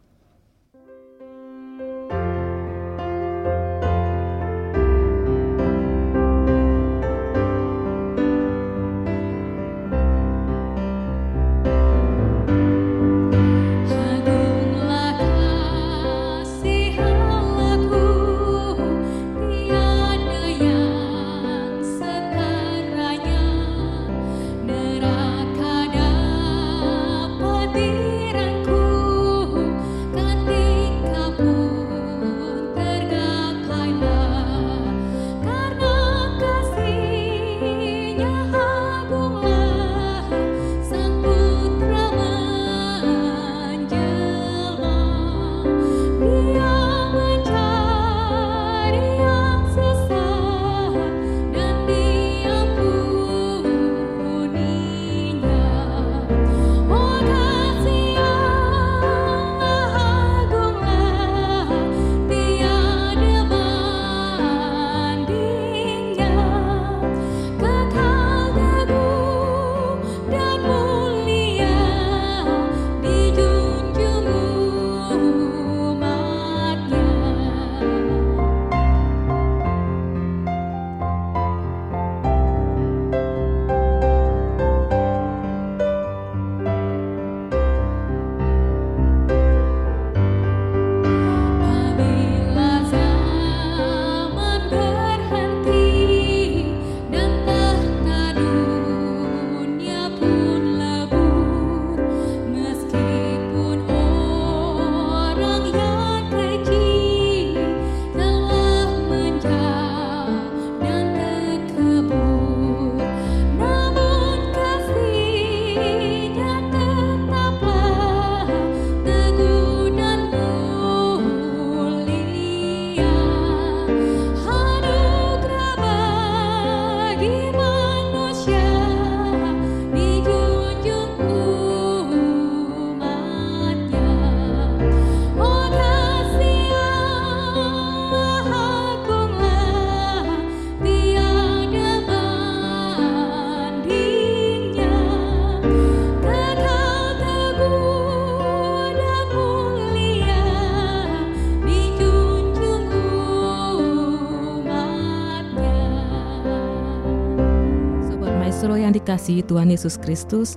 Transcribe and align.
Saudara 158.64 158.80
yang 158.80 158.96
dikasihi 158.96 159.44
Tuhan 159.44 159.68
Yesus 159.68 160.00
Kristus, 160.00 160.56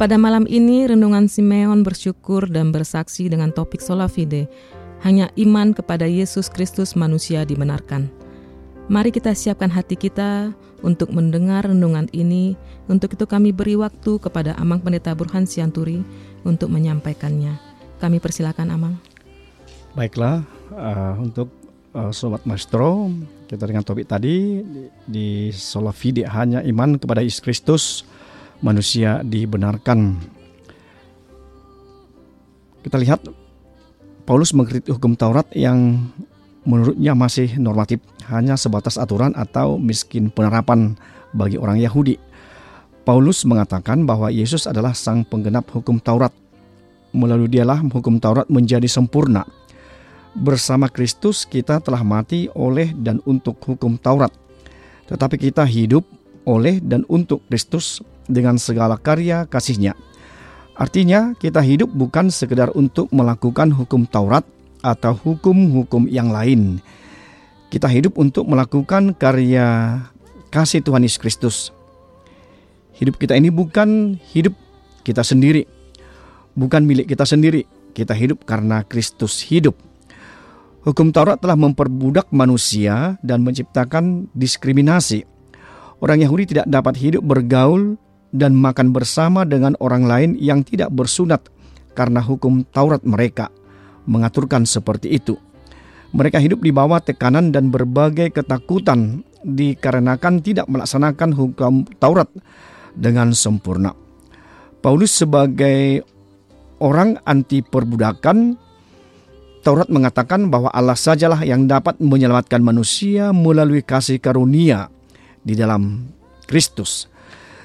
pada 0.00 0.16
malam 0.16 0.48
ini 0.48 0.88
renungan 0.88 1.28
Simeon 1.28 1.84
bersyukur 1.84 2.48
dan 2.48 2.72
bersaksi 2.72 3.28
dengan 3.28 3.52
topik 3.52 3.84
sola 3.84 4.08
fide. 4.08 4.48
Hanya 5.04 5.28
iman 5.36 5.76
kepada 5.76 6.08
Yesus 6.08 6.48
Kristus 6.48 6.96
manusia 6.96 7.44
dibenarkan. 7.44 8.08
Mari 8.88 9.12
kita 9.12 9.36
siapkan 9.36 9.68
hati 9.68 10.00
kita 10.00 10.56
untuk 10.80 11.12
mendengar 11.12 11.68
renungan 11.68 12.08
ini. 12.16 12.56
Untuk 12.88 13.20
itu 13.20 13.28
kami 13.28 13.52
beri 13.52 13.76
waktu 13.76 14.16
kepada 14.16 14.56
Amang 14.56 14.80
Pendeta 14.80 15.12
Burhan 15.12 15.44
Sianturi 15.44 16.00
untuk 16.48 16.72
menyampaikannya. 16.72 17.52
Kami 18.00 18.16
persilakan 18.16 18.72
Amang. 18.72 18.96
Baiklah, 19.92 20.40
uh, 20.72 21.20
untuk 21.20 21.52
uh, 21.92 22.08
Sobat 22.16 22.48
Maestro, 22.48 23.12
kita 23.52 23.68
dengan 23.68 23.84
topik 23.84 24.08
tadi 24.08 24.64
di, 25.04 25.52
sola 25.52 25.92
fide 25.92 26.24
hanya 26.24 26.64
iman 26.64 26.96
kepada 26.96 27.20
Yesus 27.20 27.44
Kristus 27.44 27.84
manusia 28.64 29.20
dibenarkan. 29.20 30.16
Kita 32.80 32.96
lihat 32.96 33.20
Paulus 34.24 34.56
mengkritik 34.56 34.96
hukum 34.96 35.12
Taurat 35.20 35.44
yang 35.52 36.00
menurutnya 36.64 37.12
masih 37.12 37.60
normatif, 37.60 38.00
hanya 38.32 38.56
sebatas 38.56 38.96
aturan 38.96 39.36
atau 39.36 39.76
miskin 39.76 40.32
penerapan 40.32 40.96
bagi 41.36 41.60
orang 41.60 41.76
Yahudi. 41.76 42.16
Paulus 43.04 43.44
mengatakan 43.44 44.08
bahwa 44.08 44.32
Yesus 44.32 44.64
adalah 44.64 44.96
sang 44.96 45.28
penggenap 45.28 45.68
hukum 45.68 46.00
Taurat. 46.00 46.32
Melalui 47.12 47.52
dialah 47.52 47.84
hukum 47.84 48.16
Taurat 48.16 48.48
menjadi 48.48 48.88
sempurna 48.88 49.44
bersama 50.32 50.88
Kristus 50.88 51.44
kita 51.44 51.80
telah 51.80 52.00
mati 52.00 52.48
oleh 52.56 52.92
dan 52.96 53.20
untuk 53.28 53.60
hukum 53.62 54.00
Taurat. 54.00 54.32
Tetapi 55.08 55.36
kita 55.36 55.66
hidup 55.68 56.06
oleh 56.48 56.80
dan 56.80 57.04
untuk 57.06 57.44
Kristus 57.46 58.00
dengan 58.26 58.56
segala 58.56 58.96
karya 58.96 59.44
kasihnya. 59.46 59.92
Artinya 60.72 61.36
kita 61.36 61.60
hidup 61.60 61.92
bukan 61.92 62.32
sekedar 62.32 62.72
untuk 62.72 63.12
melakukan 63.12 63.70
hukum 63.70 64.08
Taurat 64.08 64.42
atau 64.80 65.12
hukum-hukum 65.14 66.08
yang 66.08 66.32
lain. 66.32 66.80
Kita 67.68 67.88
hidup 67.88 68.16
untuk 68.16 68.48
melakukan 68.48 69.16
karya 69.16 70.00
kasih 70.52 70.84
Tuhan 70.84 71.04
Yesus 71.04 71.20
Kristus. 71.20 71.56
Hidup 72.96 73.16
kita 73.16 73.36
ini 73.36 73.48
bukan 73.48 74.20
hidup 74.32 74.52
kita 75.02 75.24
sendiri, 75.24 75.64
bukan 76.52 76.84
milik 76.84 77.08
kita 77.08 77.24
sendiri. 77.24 77.64
Kita 77.92 78.16
hidup 78.16 78.48
karena 78.48 78.84
Kristus 78.88 79.44
hidup. 79.44 79.76
Hukum 80.82 81.14
Taurat 81.14 81.38
telah 81.38 81.54
memperbudak 81.54 82.34
manusia 82.34 83.14
dan 83.22 83.46
menciptakan 83.46 84.26
diskriminasi. 84.34 85.22
Orang 86.02 86.18
Yahudi 86.18 86.50
tidak 86.50 86.66
dapat 86.66 86.98
hidup 86.98 87.22
bergaul 87.22 87.94
dan 88.34 88.58
makan 88.58 88.90
bersama 88.90 89.46
dengan 89.46 89.78
orang 89.78 90.10
lain 90.10 90.30
yang 90.42 90.66
tidak 90.66 90.90
bersunat 90.90 91.46
karena 91.94 92.18
hukum 92.18 92.66
Taurat 92.66 92.98
mereka 93.06 93.54
mengaturkan 94.10 94.66
seperti 94.66 95.14
itu. 95.14 95.38
Mereka 96.10 96.42
hidup 96.42 96.58
di 96.66 96.74
bawah 96.74 96.98
tekanan 96.98 97.54
dan 97.54 97.70
berbagai 97.70 98.34
ketakutan 98.34 99.22
dikarenakan 99.46 100.42
tidak 100.42 100.66
melaksanakan 100.66 101.30
hukum 101.30 101.86
Taurat 102.02 102.26
dengan 102.98 103.30
sempurna. 103.38 103.94
Paulus 104.82 105.14
sebagai 105.14 106.02
orang 106.82 107.22
anti 107.22 107.62
perbudakan 107.62 108.58
Taurat 109.62 109.86
mengatakan 109.86 110.50
bahwa 110.50 110.74
Allah 110.74 110.98
sajalah 110.98 111.46
yang 111.46 111.70
dapat 111.70 112.02
menyelamatkan 112.02 112.58
manusia 112.58 113.30
melalui 113.30 113.78
kasih 113.86 114.18
karunia 114.18 114.90
di 115.46 115.54
dalam 115.54 116.10
Kristus. 116.50 117.06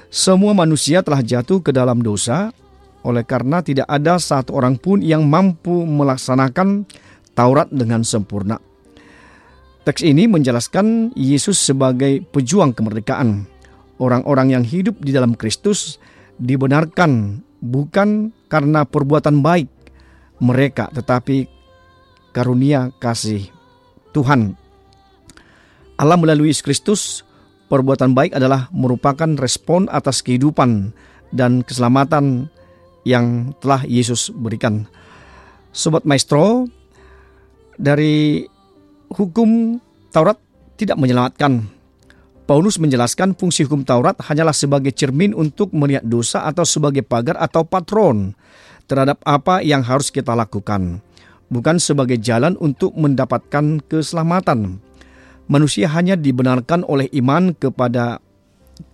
Semua 0.06 0.54
manusia 0.54 1.02
telah 1.02 1.26
jatuh 1.26 1.58
ke 1.58 1.74
dalam 1.74 1.98
dosa, 1.98 2.54
oleh 3.02 3.26
karena 3.26 3.66
tidak 3.66 3.90
ada 3.90 4.14
satu 4.22 4.54
orang 4.54 4.78
pun 4.78 5.02
yang 5.02 5.26
mampu 5.26 5.74
melaksanakan 5.84 6.86
Taurat 7.34 7.66
dengan 7.74 8.06
sempurna. 8.06 8.62
Teks 9.82 10.06
ini 10.06 10.30
menjelaskan 10.30 11.18
Yesus 11.18 11.58
sebagai 11.58 12.22
pejuang 12.30 12.78
kemerdekaan. 12.78 13.46
Orang-orang 13.98 14.54
yang 14.54 14.62
hidup 14.62 15.02
di 15.02 15.10
dalam 15.10 15.34
Kristus 15.34 15.98
dibenarkan 16.38 17.42
bukan 17.58 18.30
karena 18.46 18.86
perbuatan 18.86 19.42
baik 19.42 19.66
mereka, 20.38 20.86
tetapi 20.94 21.57
karunia 22.38 22.94
kasih 23.02 23.50
Tuhan. 24.14 24.54
Allah 25.98 26.14
melalui 26.14 26.54
Kristus, 26.54 27.26
perbuatan 27.66 28.14
baik 28.14 28.38
adalah 28.38 28.70
merupakan 28.70 29.26
respon 29.34 29.90
atas 29.90 30.22
kehidupan 30.22 30.94
dan 31.34 31.66
keselamatan 31.66 32.46
yang 33.02 33.50
telah 33.58 33.82
Yesus 33.82 34.30
berikan. 34.30 34.86
Sobat 35.74 36.06
Maestro, 36.06 36.70
dari 37.74 38.46
hukum 39.10 39.82
Taurat 40.14 40.38
tidak 40.78 40.94
menyelamatkan. 40.94 41.66
Paulus 42.46 42.78
menjelaskan 42.78 43.34
fungsi 43.34 43.66
hukum 43.66 43.82
Taurat 43.82 44.14
hanyalah 44.22 44.54
sebagai 44.54 44.94
cermin 44.94 45.34
untuk 45.34 45.74
melihat 45.74 46.06
dosa 46.06 46.46
atau 46.46 46.62
sebagai 46.62 47.02
pagar 47.02 47.34
atau 47.36 47.66
patron 47.66 48.32
terhadap 48.88 49.20
apa 49.26 49.60
yang 49.60 49.84
harus 49.84 50.08
kita 50.08 50.32
lakukan 50.32 51.04
bukan 51.48 51.80
sebagai 51.80 52.20
jalan 52.20 52.54
untuk 52.60 52.94
mendapatkan 52.96 53.80
keselamatan. 53.84 54.80
Manusia 55.48 55.88
hanya 55.88 56.14
dibenarkan 56.14 56.84
oleh 56.84 57.08
iman 57.16 57.56
kepada 57.56 58.20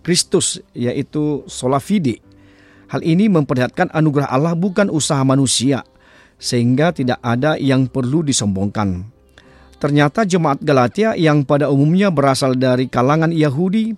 Kristus, 0.01 0.63
yaitu 0.71 1.43
sola 1.51 1.83
fide. 1.83 2.23
Hal 2.87 3.03
ini 3.03 3.27
memperlihatkan 3.27 3.91
anugerah 3.91 4.31
Allah 4.31 4.55
bukan 4.55 4.87
usaha 4.87 5.19
manusia, 5.27 5.83
sehingga 6.39 6.95
tidak 6.95 7.19
ada 7.19 7.59
yang 7.59 7.91
perlu 7.91 8.23
disombongkan. 8.23 9.03
Ternyata 9.75 10.23
jemaat 10.23 10.63
Galatia 10.63 11.13
yang 11.19 11.43
pada 11.43 11.67
umumnya 11.67 12.07
berasal 12.07 12.55
dari 12.55 12.87
kalangan 12.87 13.35
Yahudi 13.35 13.91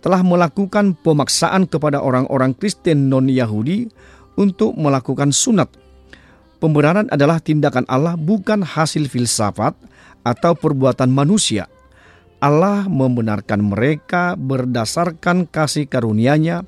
telah 0.00 0.24
melakukan 0.24 0.96
pemaksaan 0.96 1.68
kepada 1.68 2.00
orang-orang 2.00 2.56
Kristen 2.56 3.12
non-Yahudi 3.12 3.90
untuk 4.40 4.72
melakukan 4.78 5.34
sunat 5.34 5.68
Pembenaran 6.58 7.06
adalah 7.14 7.38
tindakan 7.38 7.86
Allah 7.86 8.18
bukan 8.18 8.66
hasil 8.66 9.06
filsafat 9.06 9.78
atau 10.26 10.58
perbuatan 10.58 11.06
manusia. 11.06 11.70
Allah 12.42 12.90
membenarkan 12.90 13.62
mereka 13.62 14.34
berdasarkan 14.34 15.46
kasih 15.46 15.86
karunia-Nya 15.86 16.66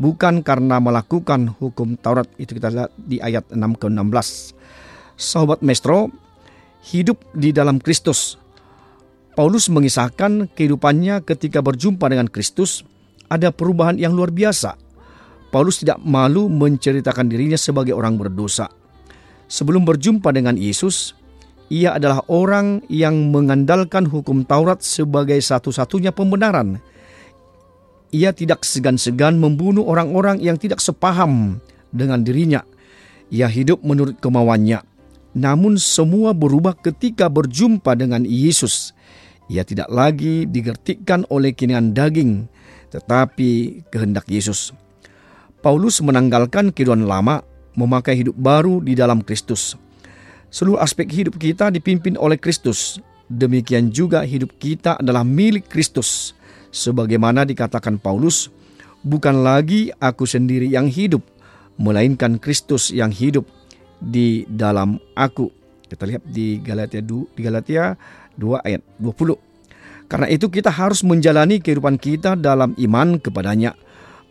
bukan 0.00 0.40
karena 0.40 0.80
melakukan 0.80 1.52
hukum 1.60 2.00
Taurat. 2.00 2.24
Itu 2.40 2.56
kita 2.56 2.72
lihat 2.72 2.92
di 2.96 3.20
ayat 3.20 3.44
6 3.52 3.60
ke 3.76 3.92
16. 3.92 4.56
Sahabat 5.20 5.60
Mestro, 5.60 6.08
hidup 6.88 7.20
di 7.36 7.52
dalam 7.52 7.76
Kristus. 7.76 8.40
Paulus 9.36 9.68
mengisahkan 9.68 10.48
kehidupannya 10.56 11.20
ketika 11.28 11.60
berjumpa 11.60 12.08
dengan 12.08 12.32
Kristus 12.32 12.88
ada 13.28 13.52
perubahan 13.52 14.00
yang 14.00 14.16
luar 14.16 14.32
biasa. 14.32 14.80
Paulus 15.52 15.84
tidak 15.84 16.00
malu 16.00 16.48
menceritakan 16.48 17.28
dirinya 17.28 17.60
sebagai 17.60 17.92
orang 17.92 18.16
berdosa 18.16 18.85
Sebelum 19.46 19.86
berjumpa 19.86 20.34
dengan 20.34 20.58
Yesus, 20.58 21.14
ia 21.70 21.98
adalah 21.98 22.22
orang 22.30 22.82
yang 22.86 23.34
mengandalkan 23.34 24.06
hukum 24.06 24.46
Taurat 24.46 24.82
sebagai 24.82 25.38
satu-satunya 25.38 26.14
pembenaran. 26.14 26.78
Ia 28.14 28.30
tidak 28.30 28.62
segan-segan 28.62 29.38
membunuh 29.38 29.82
orang-orang 29.86 30.38
yang 30.38 30.58
tidak 30.58 30.78
sepaham 30.78 31.58
dengan 31.90 32.22
dirinya. 32.22 32.62
Ia 33.34 33.50
hidup 33.50 33.82
menurut 33.82 34.22
kemauannya. 34.22 34.82
Namun 35.36 35.76
semua 35.76 36.30
berubah 36.32 36.78
ketika 36.78 37.26
berjumpa 37.26 37.98
dengan 37.98 38.22
Yesus. 38.22 38.94
Ia 39.50 39.62
tidak 39.66 39.90
lagi 39.90 40.46
digertikkan 40.46 41.26
oleh 41.30 41.54
keinginan 41.54 41.94
daging, 41.94 42.46
tetapi 42.94 43.82
kehendak 43.90 44.26
Yesus. 44.30 44.70
Paulus 45.60 45.98
menanggalkan 45.98 46.70
kehidupan 46.70 47.10
lama 47.10 47.42
memakai 47.76 48.18
hidup 48.18 48.34
baru 48.34 48.82
di 48.82 48.96
dalam 48.96 49.22
Kristus. 49.22 49.76
Seluruh 50.48 50.80
aspek 50.80 51.06
hidup 51.12 51.36
kita 51.36 51.68
dipimpin 51.68 52.16
oleh 52.16 52.40
Kristus. 52.40 52.98
Demikian 53.28 53.92
juga 53.92 54.24
hidup 54.24 54.56
kita 54.56 54.96
adalah 54.98 55.22
milik 55.22 55.68
Kristus. 55.68 56.32
Sebagaimana 56.72 57.44
dikatakan 57.44 58.00
Paulus, 58.00 58.48
bukan 59.04 59.44
lagi 59.44 59.92
aku 60.00 60.24
sendiri 60.24 60.66
yang 60.66 60.88
hidup, 60.88 61.22
melainkan 61.76 62.40
Kristus 62.40 62.88
yang 62.90 63.12
hidup 63.12 63.44
di 64.00 64.48
dalam 64.48 64.96
aku. 65.14 65.52
Kita 65.86 66.02
lihat 66.08 66.22
di 66.26 66.58
Galatia 66.60 66.98
2, 67.04 67.36
di 67.36 67.40
Galatia 67.44 67.94
2 68.34 68.66
ayat 68.66 68.82
20. 68.98 69.38
Karena 70.06 70.26
itu 70.30 70.46
kita 70.46 70.70
harus 70.70 71.02
menjalani 71.02 71.58
kehidupan 71.58 71.98
kita 71.98 72.38
dalam 72.38 72.78
iman 72.78 73.18
kepadanya, 73.18 73.74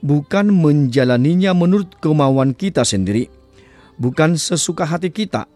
bukan 0.03 0.51
menjalaninya 0.51 1.55
menurut 1.55 1.95
kemauan 2.01 2.51
kita 2.57 2.83
sendiri 2.83 3.31
bukan 3.99 4.35
sesuka 4.35 4.83
hati 4.87 5.11
kita. 5.11 5.47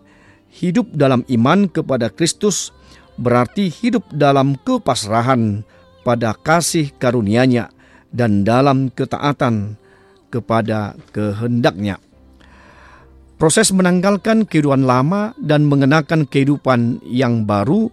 Hidup 0.50 0.90
dalam 0.98 1.22
iman 1.30 1.70
kepada 1.70 2.10
Kristus 2.10 2.74
berarti 3.20 3.70
hidup 3.70 4.10
dalam 4.10 4.58
kepasrahan 4.58 5.62
pada 6.02 6.34
kasih 6.34 6.90
karunia-Nya 6.98 7.70
dan 8.10 8.42
dalam 8.42 8.90
ketaatan 8.90 9.78
kepada 10.34 10.98
kehendaknya. 11.14 12.02
Proses 13.38 13.72
menanggalkan 13.72 14.44
kehidupan 14.44 14.84
lama 14.84 15.32
dan 15.40 15.70
mengenakan 15.70 16.28
kehidupan 16.28 17.00
yang 17.08 17.46
baru 17.48 17.88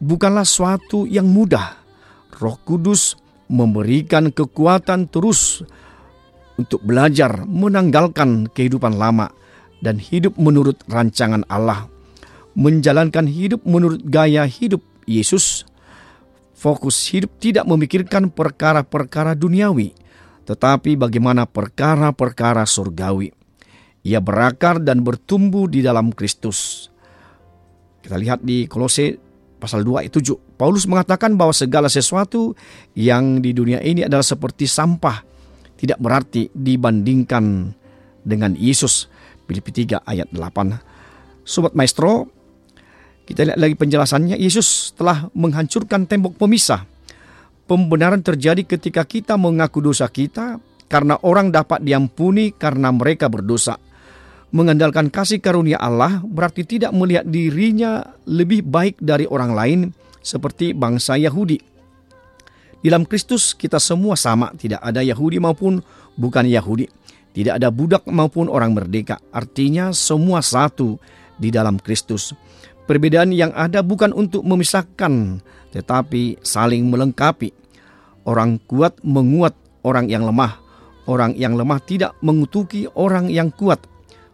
bukanlah 0.00 0.46
suatu 0.46 1.04
yang 1.04 1.26
mudah. 1.28 1.76
Roh 2.36 2.56
Kudus 2.64 3.18
memberikan 3.50 4.30
kekuatan 4.32 5.10
terus 5.10 5.66
untuk 6.56 6.82
belajar 6.84 7.44
menanggalkan 7.44 8.48
kehidupan 8.52 8.96
lama 8.96 9.32
dan 9.80 10.00
hidup 10.00 10.36
menurut 10.40 10.80
rancangan 10.88 11.44
Allah, 11.48 11.88
menjalankan 12.56 13.28
hidup 13.28 13.62
menurut 13.68 14.00
gaya 14.04 14.44
hidup 14.48 14.80
Yesus. 15.04 15.68
Fokus 16.56 16.96
hidup 17.12 17.36
tidak 17.36 17.68
memikirkan 17.68 18.32
perkara-perkara 18.32 19.36
duniawi, 19.36 19.92
tetapi 20.48 20.96
bagaimana 20.96 21.44
perkara-perkara 21.44 22.64
surgawi. 22.64 23.28
Ia 24.06 24.24
berakar 24.24 24.80
dan 24.80 25.04
bertumbuh 25.04 25.68
di 25.68 25.84
dalam 25.84 26.14
Kristus. 26.16 26.88
Kita 28.00 28.16
lihat 28.16 28.40
di 28.40 28.64
Kolose 28.64 29.18
pasal 29.58 29.82
2 29.82 30.06
ayat 30.06 30.14
7. 30.14 30.56
Paulus 30.56 30.86
mengatakan 30.86 31.34
bahwa 31.34 31.50
segala 31.50 31.90
sesuatu 31.90 32.54
yang 32.94 33.42
di 33.42 33.50
dunia 33.50 33.82
ini 33.82 34.06
adalah 34.06 34.22
seperti 34.22 34.64
sampah, 34.64 35.26
tidak 35.76 36.00
berarti 36.00 36.48
dibandingkan 36.52 37.72
dengan 38.24 38.52
Yesus. 38.56 39.08
Filipi 39.46 39.70
3 39.86 40.02
ayat 40.02 40.28
8. 40.34 41.46
Sobat 41.46 41.78
Maestro, 41.78 42.26
kita 43.26 43.46
lihat 43.46 43.58
lagi 43.58 43.78
penjelasannya. 43.78 44.34
Yesus 44.34 44.90
telah 44.98 45.30
menghancurkan 45.34 46.10
tembok 46.10 46.34
pemisah. 46.34 46.82
Pembenaran 47.66 48.22
terjadi 48.22 48.62
ketika 48.62 49.06
kita 49.06 49.34
mengaku 49.34 49.82
dosa 49.82 50.06
kita 50.10 50.58
karena 50.86 51.18
orang 51.22 51.50
dapat 51.50 51.82
diampuni 51.82 52.54
karena 52.54 52.90
mereka 52.94 53.26
berdosa. 53.26 53.78
Mengandalkan 54.54 55.10
kasih 55.10 55.42
karunia 55.42 55.78
Allah 55.82 56.22
berarti 56.22 56.62
tidak 56.62 56.94
melihat 56.94 57.26
dirinya 57.26 58.06
lebih 58.30 58.62
baik 58.62 59.02
dari 59.02 59.26
orang 59.26 59.52
lain 59.52 59.80
seperti 60.22 60.70
bangsa 60.70 61.18
Yahudi. 61.18 61.75
Dalam 62.86 63.02
Kristus 63.02 63.50
kita 63.50 63.82
semua 63.82 64.14
sama, 64.14 64.54
tidak 64.54 64.78
ada 64.78 65.02
Yahudi 65.02 65.42
maupun 65.42 65.82
bukan 66.14 66.46
Yahudi. 66.46 66.86
Tidak 67.34 67.58
ada 67.58 67.66
budak 67.74 68.06
maupun 68.06 68.46
orang 68.46 68.78
merdeka. 68.78 69.18
Artinya 69.34 69.90
semua 69.90 70.38
satu 70.38 70.94
di 71.34 71.50
dalam 71.50 71.82
Kristus. 71.82 72.30
Perbedaan 72.86 73.34
yang 73.34 73.50
ada 73.58 73.82
bukan 73.82 74.14
untuk 74.14 74.46
memisahkan, 74.46 75.42
tetapi 75.74 76.38
saling 76.46 76.86
melengkapi. 76.86 77.50
Orang 78.22 78.62
kuat 78.70 79.02
menguat 79.02 79.58
orang 79.82 80.06
yang 80.06 80.22
lemah. 80.22 80.62
Orang 81.10 81.34
yang 81.34 81.58
lemah 81.58 81.82
tidak 81.82 82.14
mengutuki 82.22 82.86
orang 82.94 83.26
yang 83.26 83.50
kuat. 83.50 83.82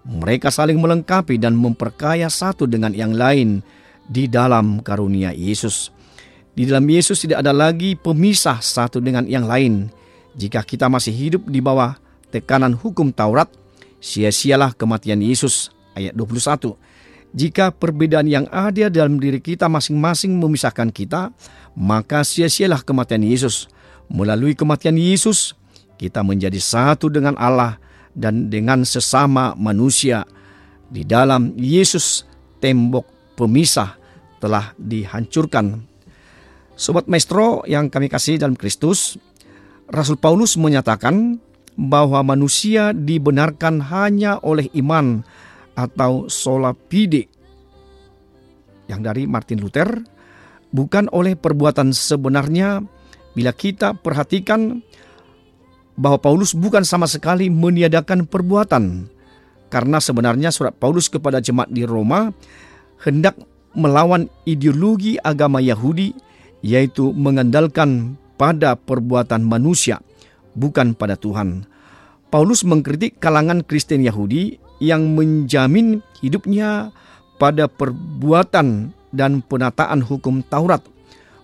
Mereka 0.05 0.53
saling 0.53 0.77
melengkapi 0.77 1.41
dan 1.41 1.57
memperkaya 1.57 2.29
satu 2.29 2.69
dengan 2.69 2.93
yang 2.93 3.17
lain 3.17 3.65
di 4.05 4.29
dalam 4.29 4.85
karunia 4.85 5.33
Yesus. 5.33 6.02
Di 6.53 6.69
dalam 6.69 6.85
Yesus 6.85 7.25
tidak 7.25 7.41
ada 7.41 7.53
lagi 7.57 7.97
pemisah 7.97 8.61
satu 8.61 9.01
dengan 9.01 9.25
yang 9.25 9.49
lain. 9.49 9.89
Jika 10.37 10.61
kita 10.61 10.89
masih 10.93 11.13
hidup 11.13 11.49
di 11.49 11.65
bawah 11.65 11.97
tekanan 12.29 12.77
hukum 12.77 13.09
Taurat, 13.09 13.49
sia-sialah 14.05 14.77
kematian 14.77 15.25
Yesus. 15.25 15.73
Ayat 15.97 16.13
21. 16.13 16.77
Jika 17.33 17.73
perbedaan 17.73 18.29
yang 18.29 18.45
ada 18.53 18.93
dalam 18.93 19.17
diri 19.17 19.41
kita 19.41 19.65
masing-masing 19.65 20.37
memisahkan 20.37 20.93
kita, 20.93 21.33
maka 21.73 22.21
sia-sialah 22.21 22.85
kematian 22.85 23.25
Yesus. 23.25 23.73
Melalui 24.13 24.53
kematian 24.53 25.01
Yesus, 25.01 25.57
kita 25.97 26.21
menjadi 26.21 26.61
satu 26.61 27.09
dengan 27.09 27.33
Allah 27.41 27.81
dan 28.13 28.53
dengan 28.53 28.85
sesama 28.85 29.57
manusia. 29.57 30.29
Di 30.93 31.09
dalam 31.09 31.57
Yesus, 31.57 32.29
tembok 32.61 33.09
pemisah 33.41 33.97
telah 34.37 34.77
dihancurkan. 34.77 35.92
Sobat 36.83 37.07
Maestro 37.07 37.63
yang 37.71 37.87
kami 37.87 38.11
kasih 38.11 38.43
dalam 38.43 38.59
Kristus, 38.59 39.15
Rasul 39.87 40.19
Paulus 40.19 40.59
menyatakan 40.59 41.39
bahwa 41.79 42.27
manusia 42.27 42.91
dibenarkan 42.91 43.79
hanya 43.87 44.43
oleh 44.43 44.67
iman 44.83 45.23
atau 45.79 46.27
sola 46.27 46.75
fide 46.91 47.31
yang 48.91 48.99
dari 48.99 49.31
Martin 49.31 49.63
Luther 49.63 49.95
bukan 50.75 51.07
oleh 51.15 51.39
perbuatan 51.39 51.95
sebenarnya 51.95 52.83
bila 53.39 53.55
kita 53.55 53.95
perhatikan 53.95 54.83
bahwa 55.95 56.19
Paulus 56.19 56.51
bukan 56.51 56.83
sama 56.83 57.07
sekali 57.07 57.47
meniadakan 57.47 58.27
perbuatan. 58.27 59.07
Karena 59.71 60.03
sebenarnya 60.03 60.51
surat 60.51 60.75
Paulus 60.75 61.07
kepada 61.07 61.39
jemaat 61.39 61.71
di 61.71 61.87
Roma 61.87 62.35
hendak 63.07 63.39
melawan 63.71 64.27
ideologi 64.51 65.15
agama 65.23 65.63
Yahudi 65.63 66.32
yaitu 66.63 67.11
mengandalkan 67.13 68.17
pada 68.39 68.79
perbuatan 68.79 69.43
manusia 69.45 70.01
bukan 70.55 70.95
pada 70.97 71.19
Tuhan. 71.19 71.67
Paulus 72.33 72.65
mengkritik 72.65 73.21
kalangan 73.21 73.61
Kristen 73.61 74.01
Yahudi 74.01 74.57
yang 74.81 75.13
menjamin 75.13 76.01
hidupnya 76.25 76.91
pada 77.37 77.69
perbuatan 77.69 78.97
dan 79.13 79.45
penataan 79.45 80.01
hukum 80.01 80.41
Taurat, 80.49 80.81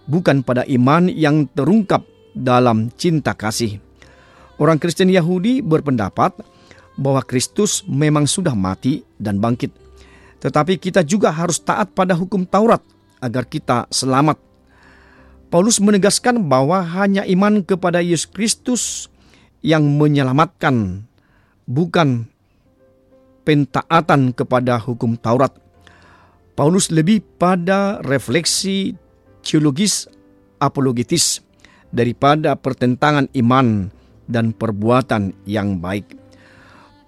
bukan 0.08 0.40
pada 0.40 0.64
iman 0.64 1.12
yang 1.12 1.44
terungkap 1.52 2.02
dalam 2.32 2.88
cinta 2.96 3.36
kasih. 3.36 3.78
Orang 4.56 4.80
Kristen 4.80 5.12
Yahudi 5.12 5.60
berpendapat 5.60 6.40
bahwa 6.98 7.22
Kristus 7.22 7.84
memang 7.86 8.26
sudah 8.26 8.56
mati 8.56 9.04
dan 9.20 9.38
bangkit, 9.38 9.70
tetapi 10.40 10.80
kita 10.80 11.04
juga 11.04 11.30
harus 11.30 11.62
taat 11.62 11.92
pada 11.94 12.16
hukum 12.16 12.42
Taurat 12.48 12.82
agar 13.20 13.46
kita 13.46 13.86
selamat. 13.92 14.47
Paulus 15.48 15.80
menegaskan 15.80 16.44
bahwa 16.44 16.84
hanya 16.84 17.24
iman 17.24 17.64
kepada 17.64 18.04
Yesus 18.04 18.28
Kristus 18.28 19.08
yang 19.64 19.96
menyelamatkan, 19.96 21.08
bukan 21.64 22.28
pentaatan 23.48 24.36
kepada 24.36 24.76
hukum 24.76 25.16
Taurat. 25.16 25.56
Paulus 26.52 26.92
lebih 26.92 27.24
pada 27.40 27.96
refleksi 28.04 28.92
teologis 29.40 30.04
apologetis 30.60 31.40
daripada 31.96 32.52
pertentangan 32.52 33.32
iman 33.32 33.88
dan 34.28 34.52
perbuatan 34.52 35.32
yang 35.48 35.80
baik. 35.80 36.12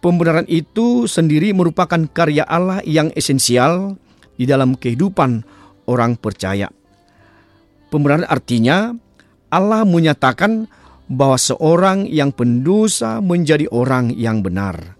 Pembenaran 0.00 0.48
itu 0.48 1.04
sendiri 1.04 1.52
merupakan 1.52 2.08
karya 2.08 2.48
Allah 2.48 2.80
yang 2.88 3.12
esensial 3.12 4.00
di 4.40 4.48
dalam 4.48 4.72
kehidupan 4.80 5.44
orang 5.84 6.16
percaya. 6.16 6.72
Pembenaran 7.90 8.26
artinya 8.30 8.94
Allah 9.50 9.82
menyatakan 9.82 10.70
bahwa 11.10 11.34
seorang 11.34 12.06
yang 12.06 12.30
pendosa 12.30 13.18
menjadi 13.18 13.66
orang 13.74 14.14
yang 14.14 14.46
benar. 14.46 14.94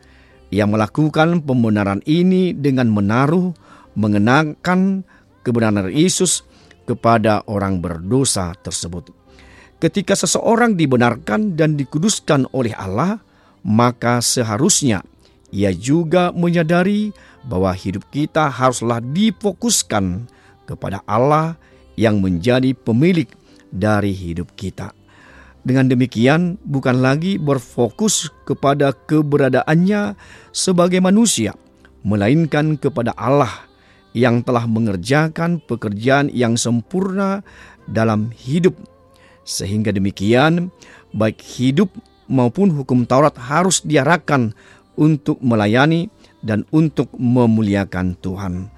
Ia 0.51 0.67
melakukan 0.67 1.47
pembenaran 1.47 2.03
ini 2.03 2.51
dengan 2.51 2.91
menaruh, 2.91 3.55
mengenakan 3.95 5.07
kebenaran 5.47 5.95
Yesus 5.95 6.43
kepada 6.83 7.47
orang 7.47 7.79
berdosa 7.79 8.51
tersebut. 8.59 9.15
Ketika 9.79 10.19
seseorang 10.19 10.75
dibenarkan 10.75 11.55
dan 11.55 11.79
dikuduskan 11.79 12.51
oleh 12.51 12.75
Allah, 12.75 13.23
maka 13.63 14.19
seharusnya 14.19 15.07
ia 15.55 15.71
juga 15.71 16.35
menyadari 16.35 17.15
bahwa 17.47 17.71
hidup 17.71 18.11
kita 18.11 18.51
haruslah 18.51 18.99
difokuskan 18.99 20.27
kepada 20.67 21.07
Allah 21.07 21.55
yang 21.95 22.23
menjadi 22.23 22.75
pemilik 22.75 23.29
dari 23.71 24.15
hidup 24.15 24.55
kita. 24.59 24.95
Dengan 25.61 25.93
demikian, 25.93 26.57
bukan 26.65 27.05
lagi 27.05 27.37
berfokus 27.37 28.33
kepada 28.49 28.97
keberadaannya 28.97 30.17
sebagai 30.57 31.05
manusia, 31.05 31.53
melainkan 32.01 32.81
kepada 32.81 33.13
Allah 33.13 33.69
yang 34.17 34.41
telah 34.41 34.65
mengerjakan 34.65 35.61
pekerjaan 35.61 36.33
yang 36.33 36.57
sempurna 36.57 37.45
dalam 37.85 38.33
hidup. 38.33 38.73
Sehingga 39.45 39.93
demikian, 39.93 40.73
baik 41.13 41.45
hidup 41.45 41.93
maupun 42.31 42.73
hukum 42.73 43.05
Taurat 43.05 43.37
harus 43.37 43.85
diarahkan 43.85 44.57
untuk 44.97 45.43
melayani 45.45 46.09
dan 46.41 46.65
untuk 46.73 47.13
memuliakan 47.21 48.17
Tuhan. 48.19 48.73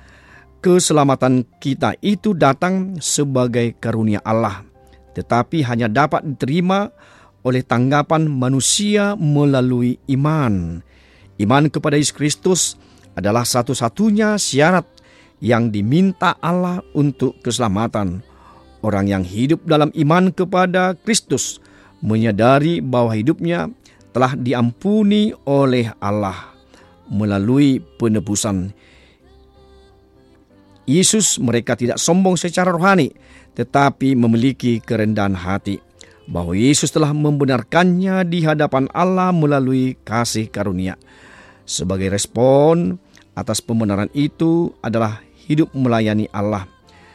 Keselamatan 0.63 1.43
kita 1.59 1.99
itu 1.99 2.39
datang 2.39 3.03
sebagai 3.03 3.75
karunia 3.83 4.23
Allah 4.23 4.73
tetapi 5.13 5.65
hanya 5.69 5.87
dapat 5.89 6.25
diterima 6.25 6.89
oleh 7.45 7.61
tanggapan 7.61 8.27
manusia 8.27 9.15
melalui 9.17 10.01
iman. 10.09 10.81
Iman 11.37 11.65
kepada 11.69 11.99
Yesus 11.99 12.17
Kristus 12.17 12.61
adalah 13.13 13.45
satu-satunya 13.45 14.41
syarat 14.41 14.89
yang 15.43 15.69
diminta 15.69 16.39
Allah 16.41 16.81
untuk 16.97 17.39
keselamatan. 17.45 18.25
Orang 18.83 19.07
yang 19.07 19.23
hidup 19.23 19.63
dalam 19.63 19.95
iman 19.95 20.35
kepada 20.35 20.99
Kristus 20.99 21.63
menyadari 22.03 22.83
bahwa 22.83 23.15
hidupnya 23.15 23.71
telah 24.11 24.35
diampuni 24.35 25.31
oleh 25.47 25.95
Allah 26.03 26.51
melalui 27.07 27.79
penebusan. 27.99 28.75
Yesus 30.85 31.39
mereka 31.39 31.79
tidak 31.79 32.03
sombong 32.03 32.35
secara 32.35 32.75
rohani, 32.75 33.15
tetapi 33.55 34.19
memiliki 34.19 34.83
kerendahan 34.83 35.39
hati 35.39 35.79
bahwa 36.27 36.55
Yesus 36.55 36.91
telah 36.91 37.11
membenarkannya 37.11 38.23
di 38.27 38.43
hadapan 38.47 38.87
Allah 38.95 39.31
melalui 39.35 39.99
kasih 40.03 40.51
karunia. 40.51 40.99
Sebagai 41.63 42.11
respon 42.11 42.99
atas 43.39 43.63
pembenaran 43.63 44.11
itu 44.15 44.75
adalah 44.83 45.23
hidup 45.47 45.71
melayani 45.75 46.27
Allah. 46.35 46.67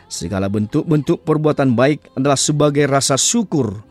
Segala 0.08 0.48
bentuk-bentuk 0.48 1.28
perbuatan 1.28 1.76
baik 1.76 2.16
adalah 2.16 2.40
sebagai 2.40 2.88
rasa 2.88 3.20
syukur 3.20 3.84